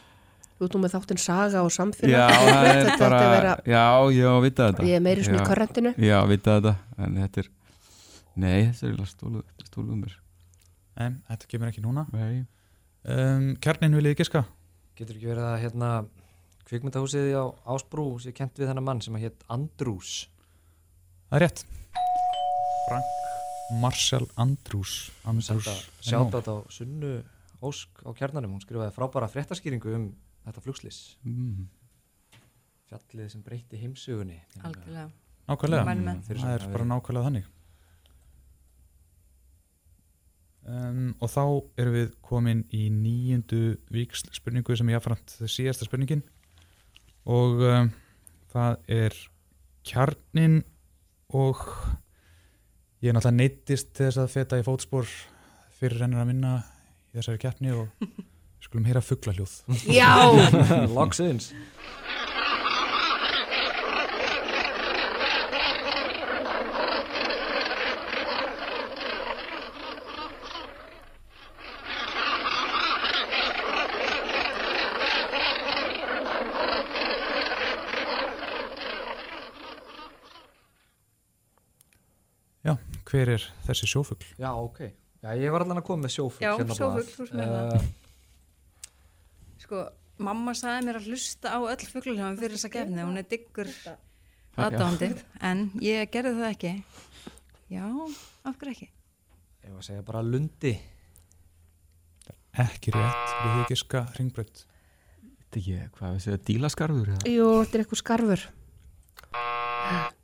[0.55, 3.85] Þú ert nú með þáttinn saga og samfélag Já, það er Þetta bara, vera, já,
[4.15, 4.85] já, vita þetta.
[4.87, 7.49] ég er meiri svona í korrentinu Já, vita þetta, en þetta er,
[8.35, 10.13] nei, þetta er þetta er stúlum mér.
[11.05, 12.05] En þetta kemur ekki núna.
[12.15, 12.45] Nei,
[13.05, 14.39] Um, kjarnin viljið giska?
[14.97, 15.89] Getur ekki verið að hérna
[16.65, 20.13] kvikmyndahúsið á Ásbrú sé kent við þennan mann sem að hétt Andrús
[21.29, 21.61] Það er rétt.
[22.87, 24.95] Frank Marshall Andrews.
[25.29, 25.69] Andrews.
[26.01, 27.13] Sjátt á Sunnu
[27.61, 30.07] Ósk á kjarnanum, hún skrifaði frábæra fréttaskýringu um
[30.45, 31.67] þetta flugslis mm.
[32.89, 35.09] fjallið sem breytti heimsugunni algjörlega
[35.45, 36.15] Nákvæmlega.
[36.25, 37.51] Fyrir Það er bara nákvæmlega þannig.
[40.65, 41.43] Um, og þá
[41.77, 46.23] erum við komin í nýjundu víksl spurningu sem ég aðframt síðasta spurningin
[47.29, 47.91] og um,
[48.49, 49.17] það er
[49.85, 50.63] kjarnin
[51.37, 51.61] og
[53.05, 55.05] ég er náttúrulega neittist til þess að feta í fótspor
[55.77, 56.55] fyrir rennir að minna
[57.13, 57.93] í þessari keppni og
[58.65, 59.55] skulum heyra fugglahljóð.
[59.87, 60.11] Já,
[60.97, 61.51] Logsins
[83.15, 84.25] Hver er þessi sjófugl?
[84.41, 84.81] Já, ok
[85.23, 87.75] Já, ég var allan að koma með sjófugl Já, hérna sjófugl, þú ert með það.
[87.77, 87.85] Eh,
[89.65, 89.79] Sko,
[90.21, 93.97] mamma sagði mér að hlusta á öll fugglaljóðum fyrir þessa gefni, hún er diggur Já.
[94.61, 95.07] aðdándi,
[95.41, 96.73] en ég gerði það ekki.
[97.73, 97.81] Já,
[98.45, 98.85] af hverju ekki?
[99.65, 100.75] Ég var að segja bara lundi
[102.61, 104.57] Ekki rétt, við þið giska ringbrödd.
[105.39, 107.25] Þetta ekki, hvað við segja, dílaskarfur eða?
[107.33, 108.41] jú, þetta er eitthvað skarfur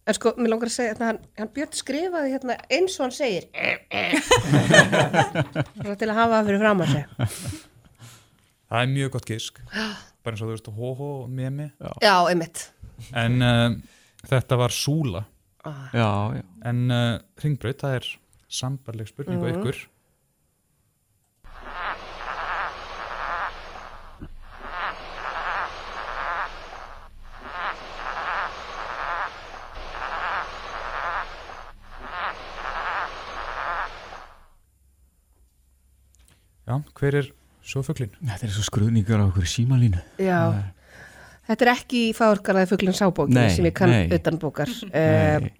[0.06, 3.18] En sko, mér langar að segja að hann, hann Björn skrifaði hérna eins og hann
[3.18, 3.50] segir
[5.98, 7.10] til að hafa það fyrir fram að segja
[8.72, 11.66] Það er mjög gott gisk, bara eins og þú veist hóhó og memi.
[12.00, 12.62] Já, einmitt.
[13.18, 13.76] En uh,
[14.30, 15.26] þetta var súla,
[15.62, 16.04] Já,
[16.40, 18.08] já, en uh, ringbrödd, það er
[18.50, 19.58] sambarleg spurning á Mhm.
[19.60, 19.82] ykkur.
[36.68, 37.30] Já, hver er
[37.66, 38.12] sjófuglin?
[38.22, 40.00] þetta er svo skruðningar á okkur símalínu.
[40.22, 40.40] Já,
[41.50, 44.08] þetta er ekki í fáurkalaði fugglinn sábóki Nei, sem ég kann nei.
[44.16, 45.52] utan bókar uh, Nei,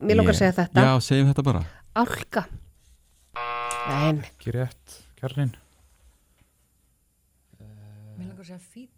[0.00, 1.62] Mér langar að segja þetta Já, segjum þetta bara.
[2.00, 2.46] Álka
[3.82, 5.50] Nei, Ekki rétt, kjarnin.
[8.16, 8.90] Mér langar að segja fíll.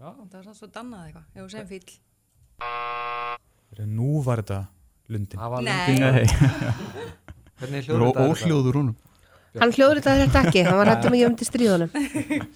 [0.00, 0.08] Já.
[0.32, 1.90] Það var svo dannað eitthvað, ef þú segir fíll.
[3.90, 4.58] Nú var þetta
[5.12, 5.38] lundin.
[5.40, 5.72] Það var Nei.
[5.86, 6.24] lundi Nei,
[7.60, 8.26] Hvernig hljóður þetta?
[8.26, 8.96] óhljóður húnum.
[9.58, 11.90] Hann hljóður þetta ekki hann var hættum að ég um til stríðunum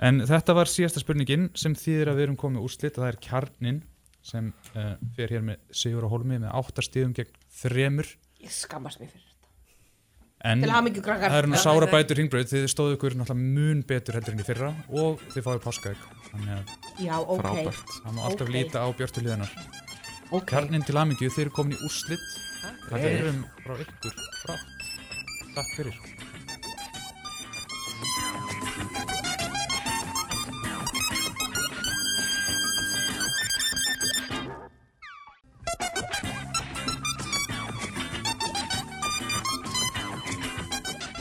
[0.00, 3.18] En þetta var síðasta spurningin sem þýðir að við erum komið úrslit og það er
[3.26, 3.80] kjarnin
[4.24, 8.08] sem uh, fer hér með Sigur og Holmi með áttastíðum gegn þremur.
[8.40, 9.50] Ég skammast mér fyrir þetta.
[10.50, 11.34] En Til hamingju krakkar.
[11.34, 14.48] það eru nú sára bætur hringbröð þið stóðu ykkur náttúrulega mun betur heldur en í
[14.48, 16.00] fyrra og þið fáið að
[17.00, 18.54] Já, ok, það má alltaf Ok.
[18.54, 19.52] líta á björtu liðanar
[20.30, 20.46] ok.
[20.48, 22.28] Kjarnin til hamingju, þið eru komin í úrslit.
[22.88, 24.20] Það erum frá ykkur.
[24.44, 24.69] Frátt
[25.60, 25.96] Takk fyrir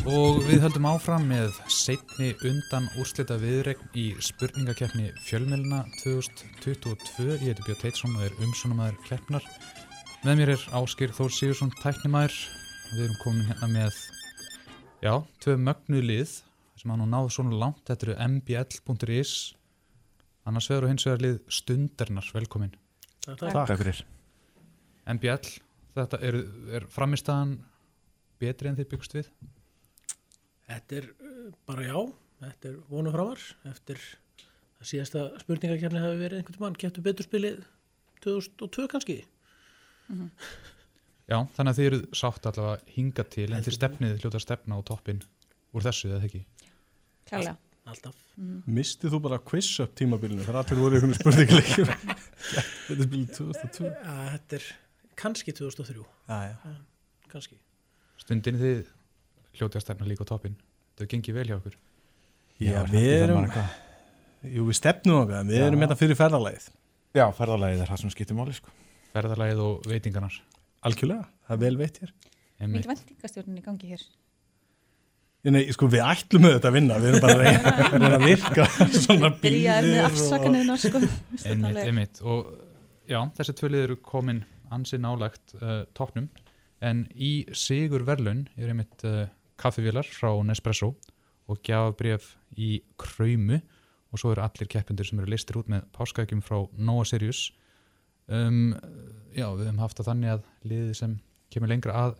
[0.09, 7.27] Og við höldum áfram með setni undan úrslita viðregn í spurningakeppni Fjölmjölna 2022.
[7.43, 9.45] Ég heiti Björn Teitsson og er umsjónumæður keppnar.
[10.23, 12.39] Með mér er Áskir Þór Sigursson, tæknimæður.
[12.89, 13.97] Við erum komin hérna með,
[15.03, 16.35] já, tvö mögnu lið
[16.79, 17.81] sem hann nú náðu svona langt.
[17.87, 19.33] Þetta eru mbl.is,
[20.47, 22.29] annars vegar og hins vegar lið Stundarnar.
[22.35, 22.75] Velkomin.
[23.25, 24.03] Takk fyrir.
[25.09, 25.53] MBL,
[25.97, 26.39] þetta er,
[26.77, 27.57] er framistæðan
[28.39, 29.29] betri en þið byggst við?
[30.69, 31.99] Þetta er uh, bara já,
[32.43, 34.01] þetta er vonu framar eftir
[34.79, 37.63] að síðasta spurningakefni hafi verið einhvern mann, getur betur spilið
[38.23, 39.17] 2002 kannski.
[41.29, 44.77] Já, þannig að þið eru sátt allavega hinga til en þið stefnið hljóta að stefna
[44.77, 45.19] á toppin
[45.77, 46.41] úr þessu eða ekki.
[47.29, 47.57] Klálega.
[47.89, 48.17] Alltaf.
[48.69, 53.87] Mistið þú bara quiz up tímabilinu þegar allir voru einhvern spurningaleikjum Þetta er spilið 2002
[53.89, 54.67] Ja, þetta er
[55.19, 56.75] kannski 2003, Já, já
[57.29, 57.57] kannski.
[58.19, 58.91] Stundin þið
[59.59, 60.55] hljóta að stefna líka á toppin.
[60.99, 61.75] Það gengið vel hjá okkur.
[62.59, 63.49] Já, er við erum,
[64.43, 65.65] jú, við stefnum okkar, við Já.
[65.69, 66.69] erum hérna fyrir ferðalagið.
[67.17, 68.73] Já, ferðalagið er það sem skiptir máli sko.
[69.13, 70.35] ferðalagið og veitingarnar
[70.87, 72.15] Algjörlega, það er vel veitt hér.
[72.59, 74.03] Mikið vendingastjórnin í gangi hér.
[75.47, 79.29] Nei, sko, við ætlum þetta að vinna, við erum bara að reyna, að virka svona
[79.29, 80.99] með bílir afsakanirna, sko.
[81.47, 82.49] einmitt, einmitt og
[83.07, 84.41] já, þessi tvölið eru komin
[84.75, 86.27] ansi nálagt uh, toppnum
[86.83, 90.91] en í Sigur Verlun er einmitt uh, kaffivélar frá Nespresso
[91.49, 93.61] og gjafabref í Kröymu
[94.09, 97.47] og svo eru allir keppindur sem eru listir út með páskaækjum frá Nóa Sirius
[98.27, 98.75] um,
[99.35, 101.17] já, við höfum haft það þannig að liðið sem
[101.53, 102.19] kemur lengra að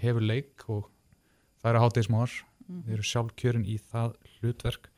[0.00, 0.88] hefur leik og
[1.60, 2.36] það eru hátegismóar
[2.70, 4.88] við erum sjálf kjörin í það hlutverk.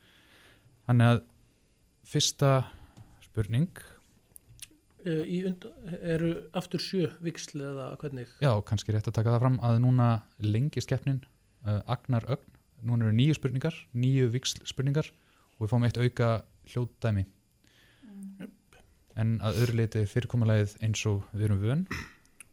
[0.87, 1.19] Þannig að
[2.13, 2.51] fyrsta
[3.23, 3.83] spurning.
[5.03, 5.65] Eh, Í und,
[5.99, 8.29] eru aftur sjö viksl eða hvernig?
[8.43, 10.09] Já, kannski rétt að taka það fram að núna
[10.43, 11.23] lengist keppnin
[11.67, 15.09] uh, Agnar Ögn, núna eru nýju spurningar nýju viksl spurningar
[15.57, 16.29] og við fáum eitt auka
[16.71, 17.25] hljóðdæmi
[19.19, 21.85] en að öðru leiti er fyrirkomulegið eins og við erum vön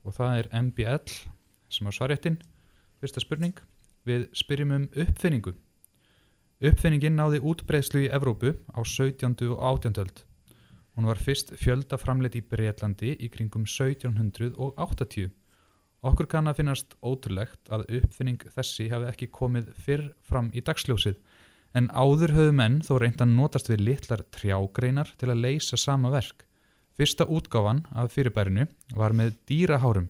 [0.05, 1.17] og það er MBL
[1.71, 2.39] sem á svarréttin
[3.01, 3.57] fyrsta spurning,
[4.05, 5.55] við spyrjum um uppfinningu
[6.61, 9.37] uppfinningin náði útbreiðslu í Evrópu á 17.
[9.49, 10.01] og 18.
[10.05, 10.25] öld
[10.97, 15.31] hún var fyrst fjöldaframleitt í Breitlandi í kringum 1780
[16.01, 21.19] Okkur kann að finnast ótrúlegt að uppfinning þessi hafi ekki komið fyrr fram í dagsljósið,
[21.77, 26.13] en áður höfðu menn þó reynd að notast við litlar trjágreinar til að leysa sama
[26.15, 26.47] verk.
[26.99, 30.09] Fyrsta útgáfan af fyrirbærinu var með dýrahárum.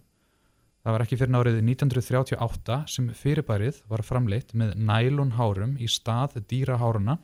[0.80, 7.18] Það var ekki fyrir árið 1938 sem fyrirbærið var framleitt með nælonhárum í stað dýraháruna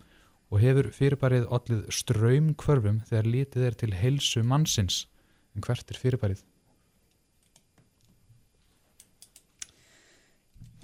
[0.53, 5.07] og hefur fyrirbærið ollið ströymkvörfum þegar lítið er til heilsu mannsins.
[5.57, 6.45] En hvert er fyrirbærið?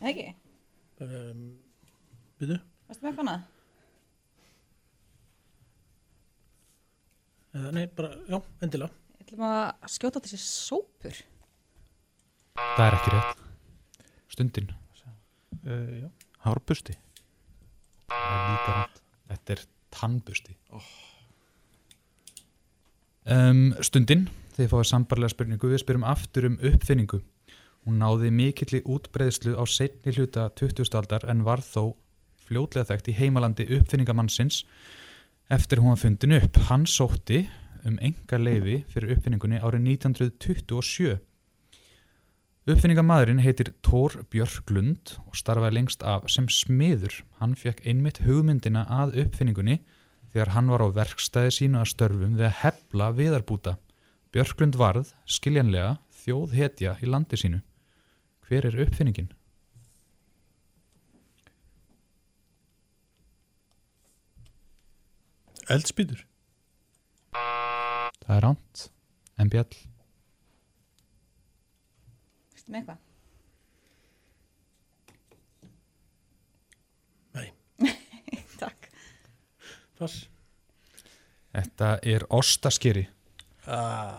[0.03, 0.31] Ekki?
[1.05, 1.43] Um,
[2.41, 2.57] Býtu?
[2.89, 3.43] Varstu með eitthvað annað?
[3.43, 3.53] Eða,
[7.53, 8.91] nei, bara, já, endilega.
[9.19, 11.19] Ég ætlum að skjóta þessi sópur.
[12.57, 13.43] Það er ekki rétt.
[14.33, 14.71] Stundin.
[15.63, 16.09] Uh, já.
[16.43, 16.97] Hárbusti
[18.09, 19.03] Það er líka rétt.
[19.31, 20.57] Þetta er tannbusti.
[23.23, 24.25] Um, stundin,
[24.57, 27.21] þið fáið sambarlega spurningu, við spyrum aftur um uppfinningu.
[27.87, 30.89] Hún náði mikilli útbreiðslu á seinni hluta 20.
[30.99, 31.95] aldar en var þó
[32.47, 34.63] fljótlega þekkt í heimalandi uppfinningamannsins
[35.53, 36.57] eftir hún var fundin upp.
[36.69, 37.45] Hann sótti
[37.85, 41.19] um enga leifi fyrir uppfinningunni árið 1927.
[42.73, 47.19] Uppfinningamadurinn heitir Thor Björklund og starfaði lengst af sem smiður.
[47.41, 49.81] Hann fekk einmitt hugmyndina að uppfinningunni
[50.33, 53.77] þegar hann var á verkstæði sínu að störfum við að hefla viðarbúta.
[54.33, 57.61] Björklund varð, skiljanlega, þjóð hetja í landi sínu.
[58.49, 59.33] Hver er uppfinningin?
[65.71, 66.25] Eldspýtur.
[67.33, 68.83] Það er ránt.
[69.43, 69.77] MBL.
[72.53, 73.01] Varstu með eitthvað?
[77.39, 77.49] Nei.
[78.63, 78.91] Takk.
[79.99, 80.19] Pass.
[81.53, 83.05] Þetta er ostaskeri
[83.71, 84.19] Ah,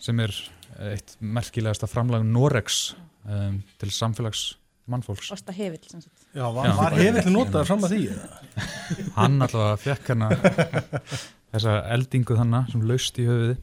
[0.00, 0.32] sem er
[0.94, 2.94] eitt merkilegasta framlag Norex
[3.28, 4.54] um, til samfélags
[4.90, 5.30] mannfólks.
[5.34, 6.02] Osta hefill,
[6.34, 8.02] já, var, var hefði notaður fram að því?
[9.18, 10.30] Hann allavega fekk hana
[11.54, 13.56] þessa eldingu þannig sem laust í höfuði.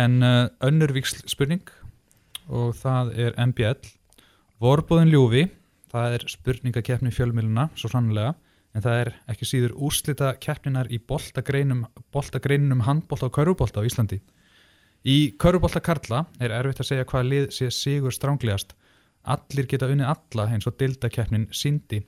[0.00, 1.72] En uh, önnur víksl spurning
[2.50, 3.90] og það er MBL.
[4.60, 5.46] Vorbóðin ljúfi,
[5.90, 8.34] það er spurningakeppni fjölmiluna, svo sannlega,
[8.76, 14.20] en það er ekki síður úrslita keppninar í boltagreinum, boltagreinum handbolta og körfubolta á Íslandi.
[15.00, 18.74] Í körfubolta karla er erfitt að segja hvaða lið sé sigur stránglegast.
[19.28, 22.00] Allir geta unnið alla eins og dildakeppnin síndi,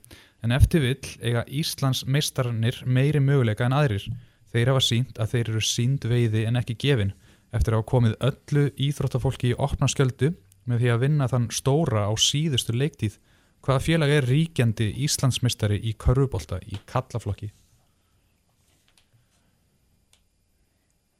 [0.43, 4.07] en eftir vill eiga Íslands meistararnir meiri möguleika en aðrir.
[4.53, 7.13] Þeir hafa sínt að þeir eru sínd veiði en ekki gefin,
[7.53, 10.33] eftir að hafa komið öllu íþróttafólki í opna skjöldu
[10.65, 13.19] með því að vinna þann stóra á síðustu leiktíð.
[13.63, 17.53] Hvaða félag er ríkjandi Íslandsmeistari í körfubolta í kallaflokki?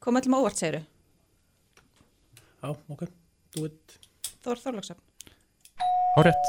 [0.04, 0.82] Kom öllum á óvart, segiru.
[2.60, 3.06] Já, ok.
[3.56, 3.98] Do it.
[4.44, 5.00] Þór Þorlóksson.
[6.14, 6.46] Hárétt.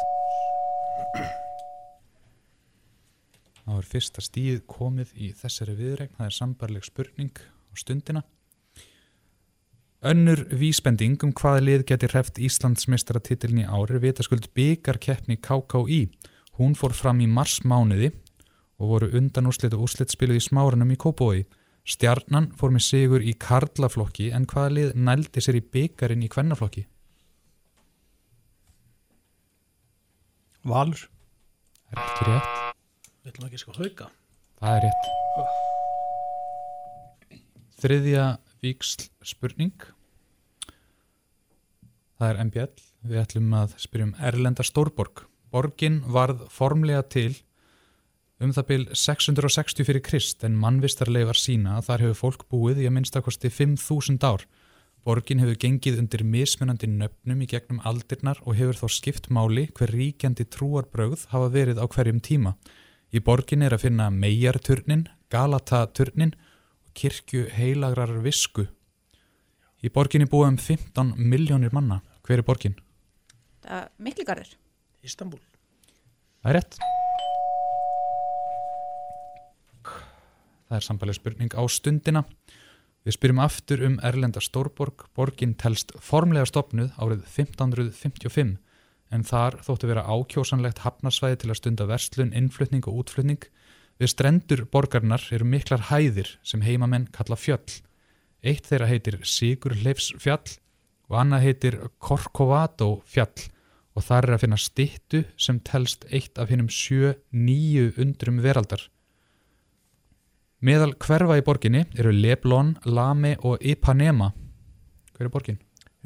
[3.66, 8.22] Það var fyrsta stíð komið í þessari viðregn, það er sambarleg spurning á stundina.
[10.06, 16.02] Önnur vísbending um hvaða lið geti hreft Íslandsmeistaratitilin í ári vitaskuld byggarkeppni KKÍ.
[16.62, 18.14] Hún fór fram í marsmánuði
[18.78, 21.48] og voru undan úrslit og úrslit spiluð í smáranum í Kópói.
[21.90, 26.86] Stjarnan fór með sigur í karlaflokki en hvaða lið nældi sér í byggarinn í kvennaflokki?
[30.66, 30.98] Valur.
[31.86, 32.56] Það er ekki rétt.
[33.22, 34.08] Við ætlum ekki að sko hauka.
[34.58, 35.04] Það er rétt.
[37.84, 38.24] Þriðja
[38.66, 39.86] víksl spurning.
[42.18, 42.74] Það er MBL.
[43.06, 45.28] Við ætlum að spyrjum Erlenda Stórborg.
[45.54, 47.36] Borgin varð formlega til
[48.42, 52.90] um það byl 660 fyrir Krist en mannvistarleifar sína að þar hefur fólk búið í
[52.90, 54.50] að minnstakosti 5.000 ár.
[55.06, 59.92] Borgin hefur gengið undir mismunandi nöfnum í gegnum aldirnar og hefur þó skipt máli hver
[59.94, 62.56] ríkjandi trúarbrögð hafa verið á hverjum tíma.
[63.14, 68.66] Í borgin er að finna Meijarturnin, Galataturnin og kirkju heilagrar visku.
[69.86, 72.02] Í borginni búið um 15 miljónir manna.
[72.26, 72.74] Hver er borgin?
[73.62, 74.58] Það er Mikligarður.
[75.06, 75.42] Istanbul.
[76.42, 76.82] Það er rétt.
[80.66, 82.26] Það er sambalið spurning á stundina.
[83.06, 85.04] Við spyrjum aftur um Erlenda Stórborg.
[85.14, 88.56] Borgin telst formlega stopnuð árið 1555
[89.14, 93.46] en þar þóttu vera ákjósanlegt hafnarsvæði til að stunda verslun, innflutning og útflutning.
[94.02, 97.78] Við strendur borgarnar eru miklar hæðir sem heimamenn kalla fjöll.
[98.42, 100.58] Eitt þeirra heitir Sigurleifs fjall
[101.06, 103.46] og annað heitir Korkovato fjall
[103.96, 108.82] og þar er að finna stittu sem telst eitt af hinnum sjö nýju undrum veraldar.
[110.66, 114.32] Meðal hverfa í borginni eru Leblon, Lame og Ipanema.
[115.14, 115.60] Hver er borgin?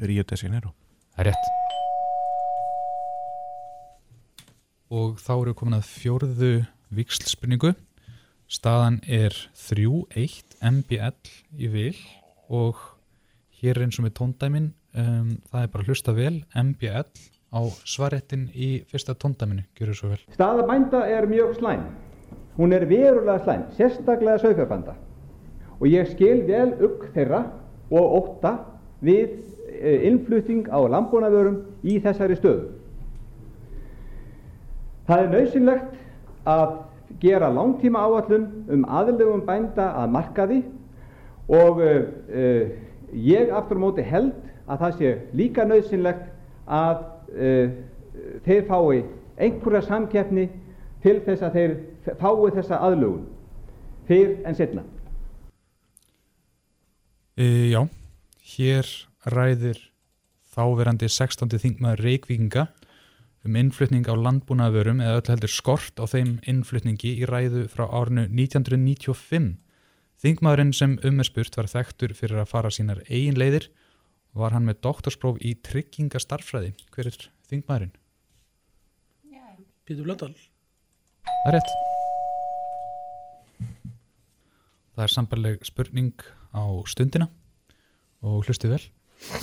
[0.04, 0.74] Rio de Janeiro.
[1.14, 1.46] Það er rétt.
[4.92, 6.50] Og þá eru komin að fjórðu
[6.92, 7.72] vikslspurningu.
[8.52, 9.32] Staðan er
[9.62, 11.96] 3-1 MBL í vil
[12.52, 12.84] og
[13.62, 17.08] hér er eins og með tóndæmin, um, það er bara að hlusta vel, MBL
[17.48, 20.22] á svarettin í fyrsta tóndæminu, gjör svo vel.
[20.36, 21.88] Staða bænda er mjög slæm.
[22.60, 24.92] Hún er verulega slæm, sérstaklega sauðfjárbænda.
[25.80, 27.38] Og ég skil vel ugg þeirra
[27.88, 28.50] og ótta
[29.00, 29.30] við
[29.80, 31.56] eh, innflutning á landbúnaðvörum
[31.88, 32.66] í þessari stöðu.
[35.08, 35.94] Það er nöðsynlegt
[36.52, 36.74] að
[37.22, 40.58] gera langtíma áallun um aðlögum bænda að markaði
[41.48, 41.96] og uh,
[42.28, 42.68] uh,
[43.16, 44.36] ég aftur á móti held
[44.68, 46.28] að það sé líka nöðsynlegt
[46.68, 47.00] að
[47.32, 47.72] uh,
[48.44, 49.00] þeir fái
[49.40, 50.50] einhverja samkeppni
[51.02, 51.74] til þess að þeir
[52.18, 53.28] fái þessa aðlögun
[54.08, 54.84] fyrr en setna.
[57.38, 57.84] E, já,
[58.56, 58.88] hér
[59.30, 59.78] ræðir
[60.50, 61.54] þáverandi 16.
[61.62, 62.66] þingmaður Reykvíkinga
[63.46, 68.26] um innflutning á landbúnaðvörum eða öll heldur skort á þeim innflutningi í ræðu frá árnu
[68.28, 69.54] 1995.
[70.20, 73.70] Þingmaðurinn sem um er spurt var þekktur fyrir að fara sínar eigin leiðir
[74.34, 76.74] og var hann með doktorspróf í tryggingastarfræði.
[76.92, 77.96] Hver er þingmaðurinn?
[79.90, 80.34] Pítur Blöndal.
[81.26, 81.89] Það er rétt.
[85.00, 87.26] Það er sambarleg spurning á stundina
[88.20, 88.82] og hlustu vel.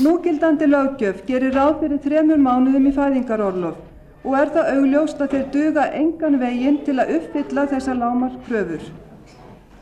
[0.06, 3.80] Núgildandi löggjöf gerir ráð fyrir þremur mánuðum í fæðingarorlof
[4.22, 8.84] og er það augljóst að þeir duga engan veginn til að uppfylla þessa lámars kröfur.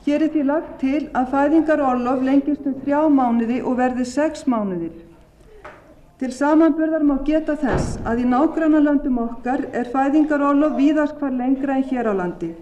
[0.05, 4.93] Hér er því lagt til að fæðingarorlof lengist um þrjá mánuði og verði sex mánuðir.
[6.23, 11.85] Til samanburðar má geta þess að í nágrannalöndum okkar er fæðingarorlof víðast hvar lengra en
[11.91, 12.53] hér á landi.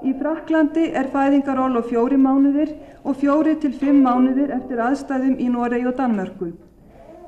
[0.00, 2.70] Í Fraklandi er fæðingarólof fjóri mánuðir
[3.04, 6.48] og fjóri til fimm mánuðir eftir aðstæðum í Noregi og Danmörku.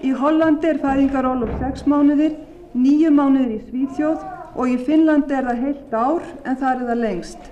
[0.01, 2.39] Í Hollandi er fæðingarólof sex mánuðir,
[2.73, 4.25] nýju mánuðir í Svíþjóð
[4.57, 7.51] og í Finnlandi er það heilt ár en það er það lengst.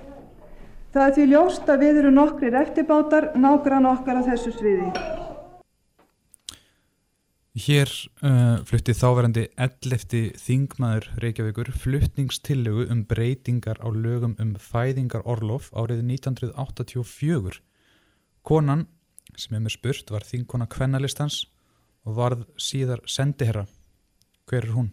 [0.91, 4.89] Það er því ljóst að við eru nokkrir eftirbátar nágrann okkar á þessu sviði.
[7.51, 7.89] Hér
[8.23, 10.37] uh, flutti þáverandi 11.
[10.39, 17.59] þingmaður Reykjavíkur flutningstillögu um breytingar á lögum um fæðingar orlof árið 1984.
[18.47, 18.85] Konan
[19.35, 21.41] sem er með spurt var þingkona kvennalistans
[22.07, 23.65] og varð síðar sendiherra.
[24.47, 24.89] Hver er hún?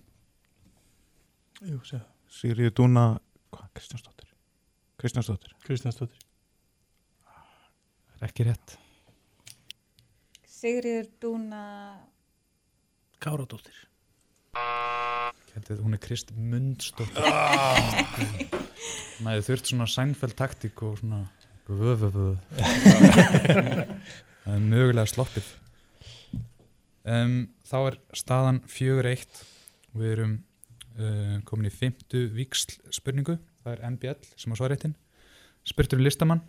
[1.63, 2.03] Jú, segja.
[2.27, 3.07] Sigriður Dúna,
[3.55, 4.35] hvað, Kristjánsdóttir?
[4.99, 5.55] Kristjánsdóttir.
[5.63, 6.27] Kristjánsdóttir.
[7.23, 8.79] Það er ekki rétt.
[10.59, 11.67] Sigriður Dúna
[13.19, 13.75] Káradóttir.
[15.55, 17.25] Heldur, hún er Krist Mundsdóttir.
[19.27, 21.25] Næði þurft svona sænfæld taktík og svona
[21.66, 22.37] vöföföð.
[24.45, 25.49] Það er mögulega sloppið.
[27.09, 29.43] Um, þá er staðan fjögur eitt
[29.99, 30.39] við erum
[31.01, 33.41] uh, komin í fymtu víksl spurningu.
[33.64, 34.95] Það er NBL sem á svaréttin.
[35.66, 36.45] Spurtur listamann.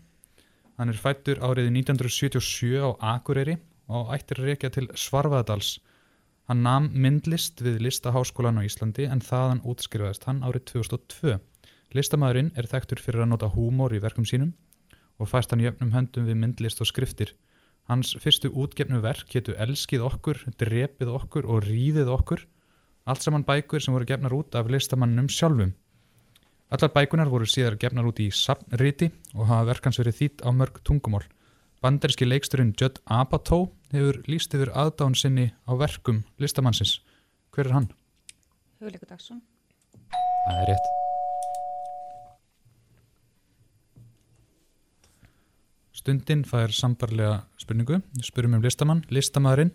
[0.78, 3.58] Hann er fættur árið 1977 á Akureyri
[3.90, 5.80] og ættir að reykja til Svarfaðadals
[6.50, 11.36] Hann nam myndlist við listaháskólan á Íslandi en þaðan útskrifaðist hann árið 2002.
[11.94, 14.56] Listamæðurinn er þekktur fyrir að nota húmor í verkum sínum
[15.22, 17.36] og fæst hann jöfnum höndum við myndlist og skriftir.
[17.86, 22.42] Hans fyrstu útgefnu verk héttu Elskið okkur, Drepið okkur og Ríðið okkur,
[23.06, 25.76] allt saman bækur sem voru gefnar út af listamannum sjálfum.
[26.74, 30.82] Allar bækunar voru síðar gefnar út í safnriti og hafa verkans verið þýtt á mörg
[30.82, 31.30] tungumál.
[31.78, 37.00] Bandaríski leiksturinn Judd Apatow hefur líst yfir aðdán sinni á verkum listamannsins.
[37.56, 37.90] Hver er hann?
[38.80, 39.42] Hugleikur Dagsson.
[40.48, 40.90] Það er rétt.
[46.00, 48.00] Stundin fær sambarlega spurningu.
[48.24, 49.04] Spurum um listamann.
[49.12, 49.74] Listamæðurinn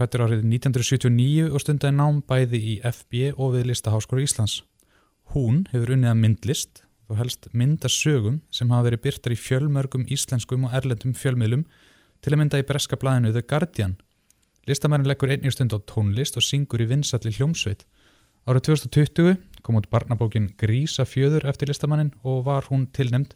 [0.00, 4.62] fættur árið 1979 og stundaði nám bæði í FB og við Listaháskóru Íslands.
[5.34, 10.64] Hún hefur unnið að myndlist og helst myndasögum sem hafa verið byrtar í fjölmörgum íslenskum
[10.68, 11.66] og erlendum fjölmiðlum
[12.20, 13.96] til að mynda í breska blæðinu The Guardian.
[14.68, 17.86] Listamærin leggur einnig stund á tónlist og syngur í vinsalli hljómsveit.
[18.48, 23.34] Árið 2020 kom út barnabókin Grísa fjöður eftir listamannin og var hún tilnemd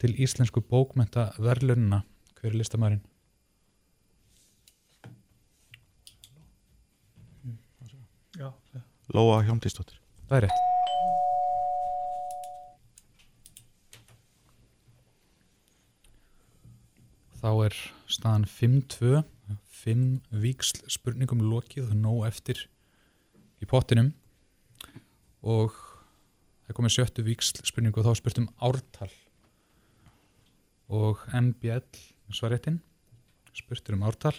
[0.00, 2.04] til íslensku bókmenta verðlunna.
[2.40, 3.04] Hver er listamærin?
[8.36, 8.52] Já.
[9.14, 10.00] Lóa Hjómdísdóttir.
[10.28, 10.75] Það er rétt.
[17.46, 17.74] Þá er
[18.10, 19.20] staðan 5-2,
[19.78, 20.06] 5
[20.42, 22.58] víksl spurningum lokið nóg eftir
[23.62, 24.08] í pottinum
[25.46, 25.76] og
[26.66, 29.12] það komið sjöttu víksl spurningu og þá spurtum ártal
[30.90, 32.80] og MBL svaréttin
[33.54, 34.34] spurtur um ártal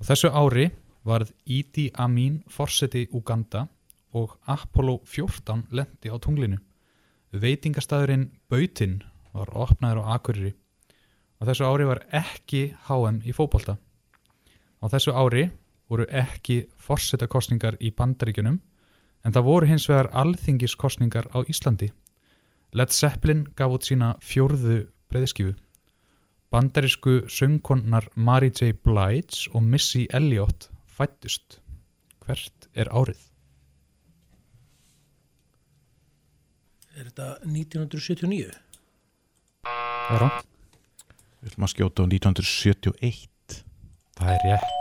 [0.00, 0.66] og þessu ári
[1.06, 3.68] varð Idi Amin forseti Uganda
[4.18, 6.58] og Apollo 14 lendi á tunglinu.
[7.30, 8.98] Veitingastæðurinn Bautinn
[9.30, 10.56] var opnaður á Akureyri.
[11.42, 13.74] Á þessu ári var ekki HM í fótbolta.
[14.78, 15.48] Á þessu ári
[15.90, 18.60] voru ekki forsetakostningar í bandaríkjunum
[19.26, 21.88] en það voru hins vegar alþingiskostningar á Íslandi.
[22.78, 25.56] Led Zeppelin gaf út sína fjórðu breyðskifu.
[26.54, 28.70] Bandarísku söngkonnar Mary J.
[28.78, 31.58] Blige og Missy Elliott fættust.
[32.22, 33.18] Hvert er árið?
[36.94, 38.54] Er þetta 1979?
[39.66, 40.51] Það er rátt.
[41.42, 43.56] Við ætlum að skjóta á 1971.
[44.14, 44.76] Það er rétt.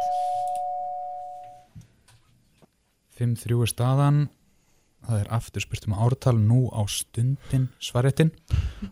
[3.18, 4.20] 5-3 er staðan.
[5.02, 8.30] Það er aftur spurtum ártal nú á stundin svarettin.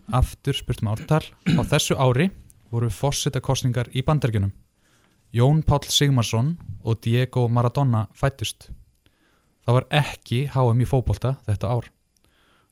[0.10, 1.22] Aftur spurtum ártal.
[1.46, 2.32] Á þessu ári
[2.74, 4.50] voru fórsetakostningar í bandargjunum.
[5.30, 8.72] Jón Páll Sigmarsson og Diego Maradona fættust.
[9.62, 11.94] Það var ekki HM í fótbolta þetta ár.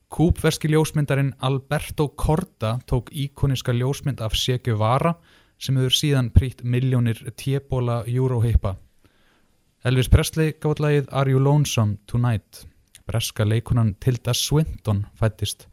[0.08, 5.18] Kúpverski ljósmyndarinn Alberto Corda tók íkoniska ljósmynd af Che Guevara
[5.60, 8.78] sem hefur síðan prýtt miljónir tébóla júróheipa.
[9.84, 12.64] Elvis Presley gátt lagið Are You Lonesome Tonight?
[13.06, 15.68] Breska leikunan Tilda Swinton fættist.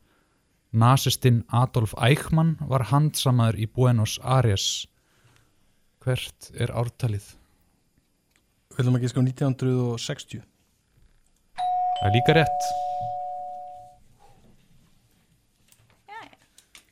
[0.71, 4.86] Nasistinn Adolf Eichmann var handsamaður í Buenos Aires.
[6.03, 7.38] Hvert er ártalið?
[8.75, 10.43] Við ætlum að giska á 1960.
[11.55, 12.84] Það er líka rétt.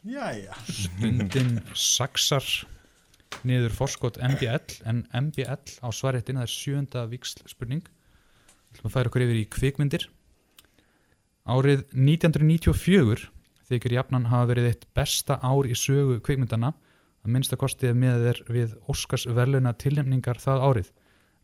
[0.03, 0.55] Jæja.
[0.67, 2.43] Stundin saksar
[3.47, 7.87] niður forskot MBL en MBL á svaréttin það er sjönda viksl spurning
[8.81, 10.07] Það færa okkur yfir í kvikmyndir.
[11.45, 13.27] Árið 1994
[13.69, 16.73] þykir jafnan hafa verið eitt besta ár í sögu kvikmyndana
[17.23, 20.91] að minnsta kostið með þeir við Óskars verðluna tilnefningar það árið.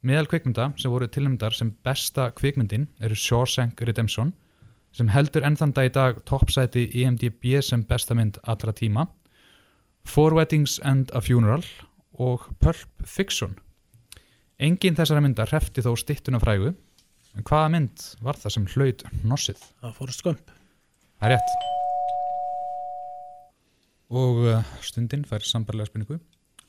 [0.03, 4.34] Meðal kvikmynda sem voru tilnefndar sem besta kvikmyndin eru Shawshank Redemption
[4.95, 9.07] sem heldur ennþann dag í dag toppsæti IMDb sem besta mynd allra tíma
[10.09, 11.63] Four Weddings and a Funeral
[12.19, 13.57] og Pulp Fiction.
[14.59, 16.73] Engin þessara myndar hrefti þó stittuna frægu,
[17.37, 19.61] en hvaða mynd var það sem hlaut nossið?
[19.83, 20.55] Það fór skömp.
[21.19, 21.53] Það er rétt.
[24.09, 26.17] Og uh, stundin fær sambarlega spurningu.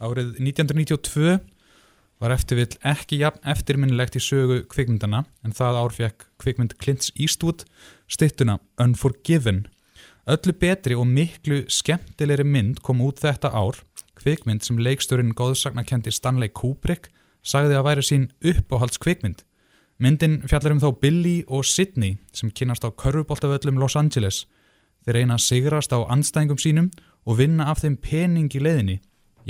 [0.01, 1.39] Árið 1992
[2.21, 7.65] var eftirvill ekki jafn eftirminnilegt í sögu kvikmyndana, en það ár fekk kvikmynd Clint's Eastwood
[8.09, 9.67] stittuna Unforgiven
[10.31, 13.81] Öllu betri og miklu skemmtilegri mynd kom út þetta ár,
[14.21, 17.09] kvikmynd sem leikstörinn góðsagnakendi Stanley Kubrick
[17.43, 19.43] sagði að væri sín uppáhalds kvikmynd.
[20.01, 24.45] Myndin fjallar um þá Billy og Sidney sem kynast á körfuboltavöllum Los Angeles.
[25.05, 26.91] Þeir reyna að sigrast á anstæðingum sínum
[27.27, 29.01] og vinna af þeim pening í leiðinni,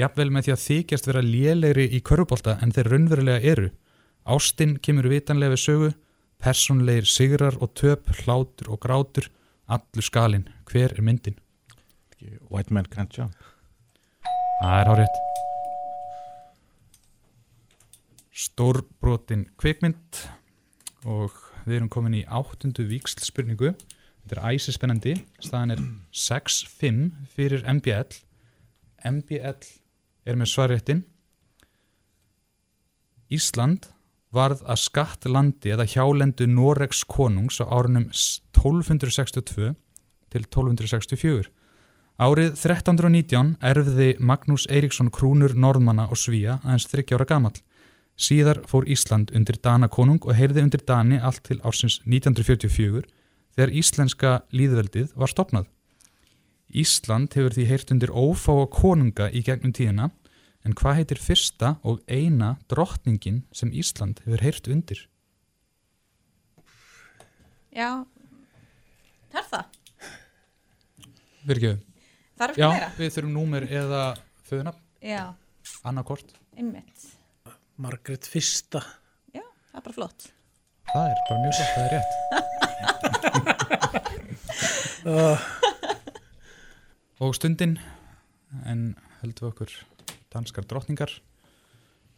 [0.01, 3.69] jafnvel með því að þykjast vera lélegri í körfubolta en þeir raunverulega eru.
[4.31, 5.91] Ástinn kemur vitanlega við sögu,
[6.41, 9.31] personlegir sigrar og töp, hlátur og grátur,
[9.71, 10.49] allur skalinn.
[10.69, 11.39] Hver er myndin?
[12.51, 13.37] White Man Can't Jump.
[14.61, 15.21] Það er hárétt.
[18.41, 20.21] Stórbrotin kvikmynd
[21.09, 23.73] og við erum komin í áttundu víksl spurningu.
[24.25, 25.15] Þetta er æsispennandi.
[25.41, 28.21] Staðan er 6-5 fyrir MBL.
[29.09, 29.80] MBL
[30.31, 31.05] er með svarréttin.
[33.31, 33.91] Ísland
[34.35, 39.73] varð að skattlandi eða hjálendu Noregs konungs á árunum 1262
[40.31, 41.51] til 1264.
[42.21, 47.57] Árið 1319 erfði Magnús Eiríksson krúnur norðmanna og svíja aðeins 30 ára gamall.
[48.21, 53.07] Síðar fór Ísland undir Dana konung og heyrði undir Dani allt til ársins 1944
[53.57, 55.71] þegar íslenska líðveldið var stopnað.
[56.71, 60.11] Ísland hefur því heyrt undir ófáa konunga í gegnum tíðina
[60.67, 65.01] en hvað heitir fyrsta og eina drottningin sem Ísland hefur heyrt undir?
[67.71, 68.05] Já,
[69.31, 69.65] það er það.
[71.51, 71.77] Virkið?
[72.41, 72.89] Þarf ekki Já, meira?
[72.99, 74.03] við þurfum númer eða
[74.49, 75.23] föðunafn, Já,
[75.87, 76.31] annarkort.
[76.57, 77.07] einmitt.
[77.81, 78.81] Margrét fyrsta.
[79.33, 79.41] Já,
[79.71, 80.21] það er bara flott.
[80.91, 82.13] Það er bara mjög flott, það er rétt.
[85.07, 85.39] Uh,
[87.25, 87.75] Og stundin,
[88.65, 88.81] en
[89.21, 89.71] höldum við okkur
[90.31, 91.11] danskar drottningar.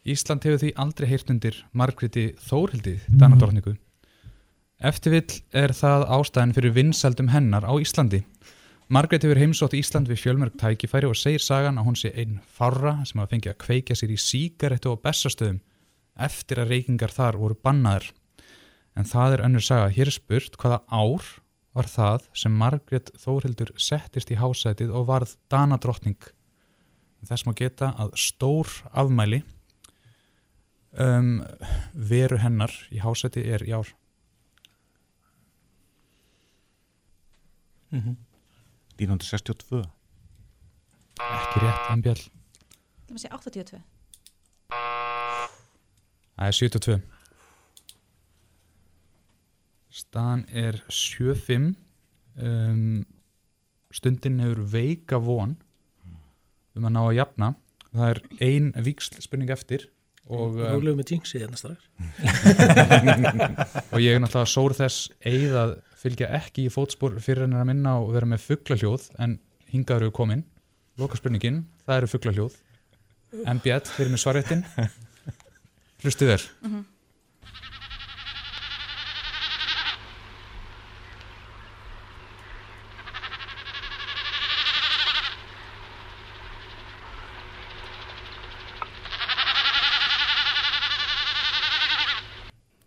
[0.03, 3.77] Ísland hefur því aldrei heyrt undir Margréti Þórhildi, danadrottningu.
[4.83, 8.23] Eftirvill er það ástæðan fyrir vinsældum hennar á Íslandi.
[8.91, 12.97] Margrét hefur heimsótt Ísland við fjölmörg tækifæri og segir sagan að hún sé einn farra
[13.07, 15.61] sem hafa fengið að kveikja sér í sígarettu og bessastöðum
[16.27, 18.09] eftir að reykingar þar voru bannaðar.
[18.99, 19.87] En það er önnur saga.
[19.89, 21.31] Hér er spurt hvaða ár
[21.73, 26.19] var það sem Margrét Þórhildur settist í hásætið og varð danadrottning.
[27.23, 29.41] Þess má geta að stór afmæli
[30.99, 31.41] um,
[31.93, 33.89] veru hennar í hásæti er í ár.
[37.93, 38.15] Mm -hmm.
[38.97, 39.83] 1962
[41.21, 42.21] Ekki rétt, bjall.
[43.05, 43.81] Það maður sé 82.
[46.33, 47.01] Það er 72.
[49.93, 51.67] Staðan er 7-5.
[52.33, 53.03] Um,
[53.93, 55.53] stundin hefur veika von
[56.77, 57.49] um að ná að jafna.
[57.93, 59.87] Það er ein víksl spurning eftir.
[60.23, 61.89] Og, um, Rólegum með jinxið hérna strax.
[63.93, 67.69] og ég er náttúrulega sór þess eigið að fylgja ekki í fótspor fyrir hennar að
[67.73, 69.35] minna og vera með fugglahljóð en
[69.73, 70.45] hingaður eru komin.
[71.01, 72.57] Loka spurningin, það eru fugglahljóð.
[73.43, 74.65] MBL fyrir með svarréttin.
[76.03, 76.41] Hlustu vel.
[76.63, 76.87] Mhm.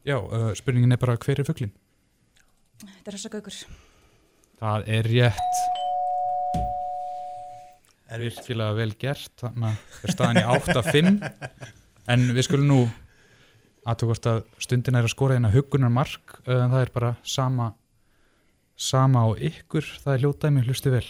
[0.06, 1.72] Já, uh, spurningin er bara hver er fugglin?
[2.78, 3.56] Þetta er hrossagaukur.
[4.60, 5.62] Það er rétt.
[8.14, 11.10] Er virkilega vel gert, þannig að er staðan í 8-5
[12.14, 12.78] en við skulum nú
[13.82, 17.72] aðtökast að stundin er að skora eina hugunar mark, en það er bara sama,
[18.78, 21.06] sama á ykkur, það er hljótaðið mér hlusti vel.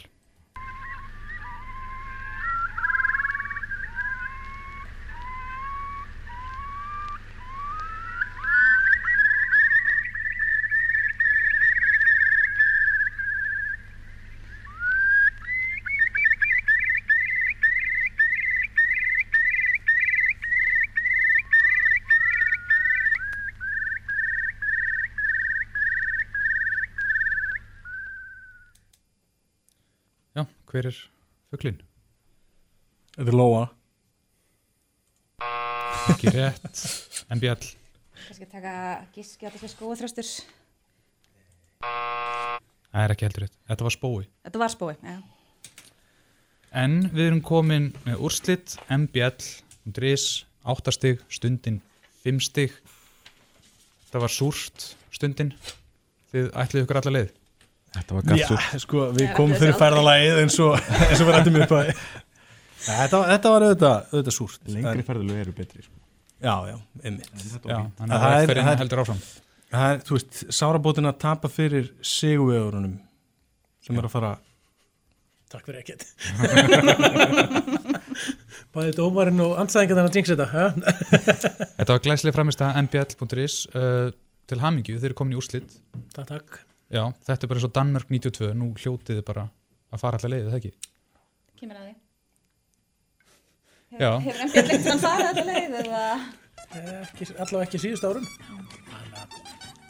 [30.36, 30.96] Já, hver er
[31.48, 31.78] fugglin?
[33.14, 33.62] Þetta er Lóa.
[36.12, 36.82] Ekki rétt,
[37.32, 37.70] en bjall.
[38.26, 38.74] Kannski taka
[39.14, 40.32] gíski að þetta sé skóaþröstur.
[41.80, 43.56] Það er ekki heldur rétt.
[43.70, 44.28] Þetta var spói.
[44.44, 45.16] Þetta var spói, já.
[46.84, 49.48] En við erum komin með úrslit, MBL,
[49.96, 51.80] dris, 8 stig, stundin
[52.26, 52.76] 5 stig.
[54.12, 55.56] Það var súrt stundin.
[56.28, 57.34] Þið ætluðu ykkur alla leið.
[57.96, 58.48] Þetta var Já,
[58.82, 60.76] sko, við komum fyrir ferðalagið eins og,
[61.08, 61.90] eins og við rættum upp að
[62.86, 64.60] þetta, var- þetta var auðvitað, auðvitað súrt.
[64.70, 65.94] Lengri En- ferðalög eru betri sko.
[66.44, 67.30] Já, já, einmitt.
[67.32, 69.20] þannig að Það er- það er- heldur áfram.
[69.76, 72.98] Það er, þú veist, sárabótin að tapa fyrir sigurvegurunum
[73.86, 74.34] sem er að fara
[75.46, 76.02] Takk fyrir ekkert.
[78.76, 80.46] Bæði dómarinn og andstæðingar þannig að jinx þetta.
[80.50, 80.64] ha?
[81.78, 84.08] Þetta var glæslega framist að nbl.is uh,
[84.50, 85.76] til hamingju, þeir eru komin í úrslit.
[86.16, 86.58] Takk, takk.
[86.86, 89.48] Já, þetta er bara eins og Danmörk 92, nú hljótið þið bara
[89.90, 90.92] að fara allar leiðið, það ekki?
[91.58, 91.94] Kemur að því.
[93.96, 94.10] Já.
[94.26, 96.04] Hefur enn björn lengt hann farið þetta leið eða?
[96.76, 98.26] Ekki, allavega ekki síðust árum.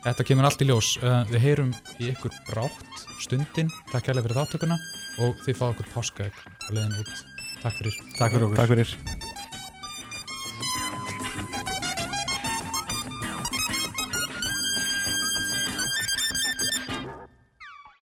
[0.06, 0.92] Þetta kemur allt í ljós.
[1.02, 3.72] Uh, við heyrum í ykkur brátt stundin.
[3.90, 4.80] Takk kærlega fyrir þáttökuna
[5.26, 7.16] og þið fá okkur páskaegg á leiðin út.
[7.64, 8.04] Takk fyrir.
[8.14, 8.60] Takk fyrir okkur.
[8.62, 9.34] Takk fyrir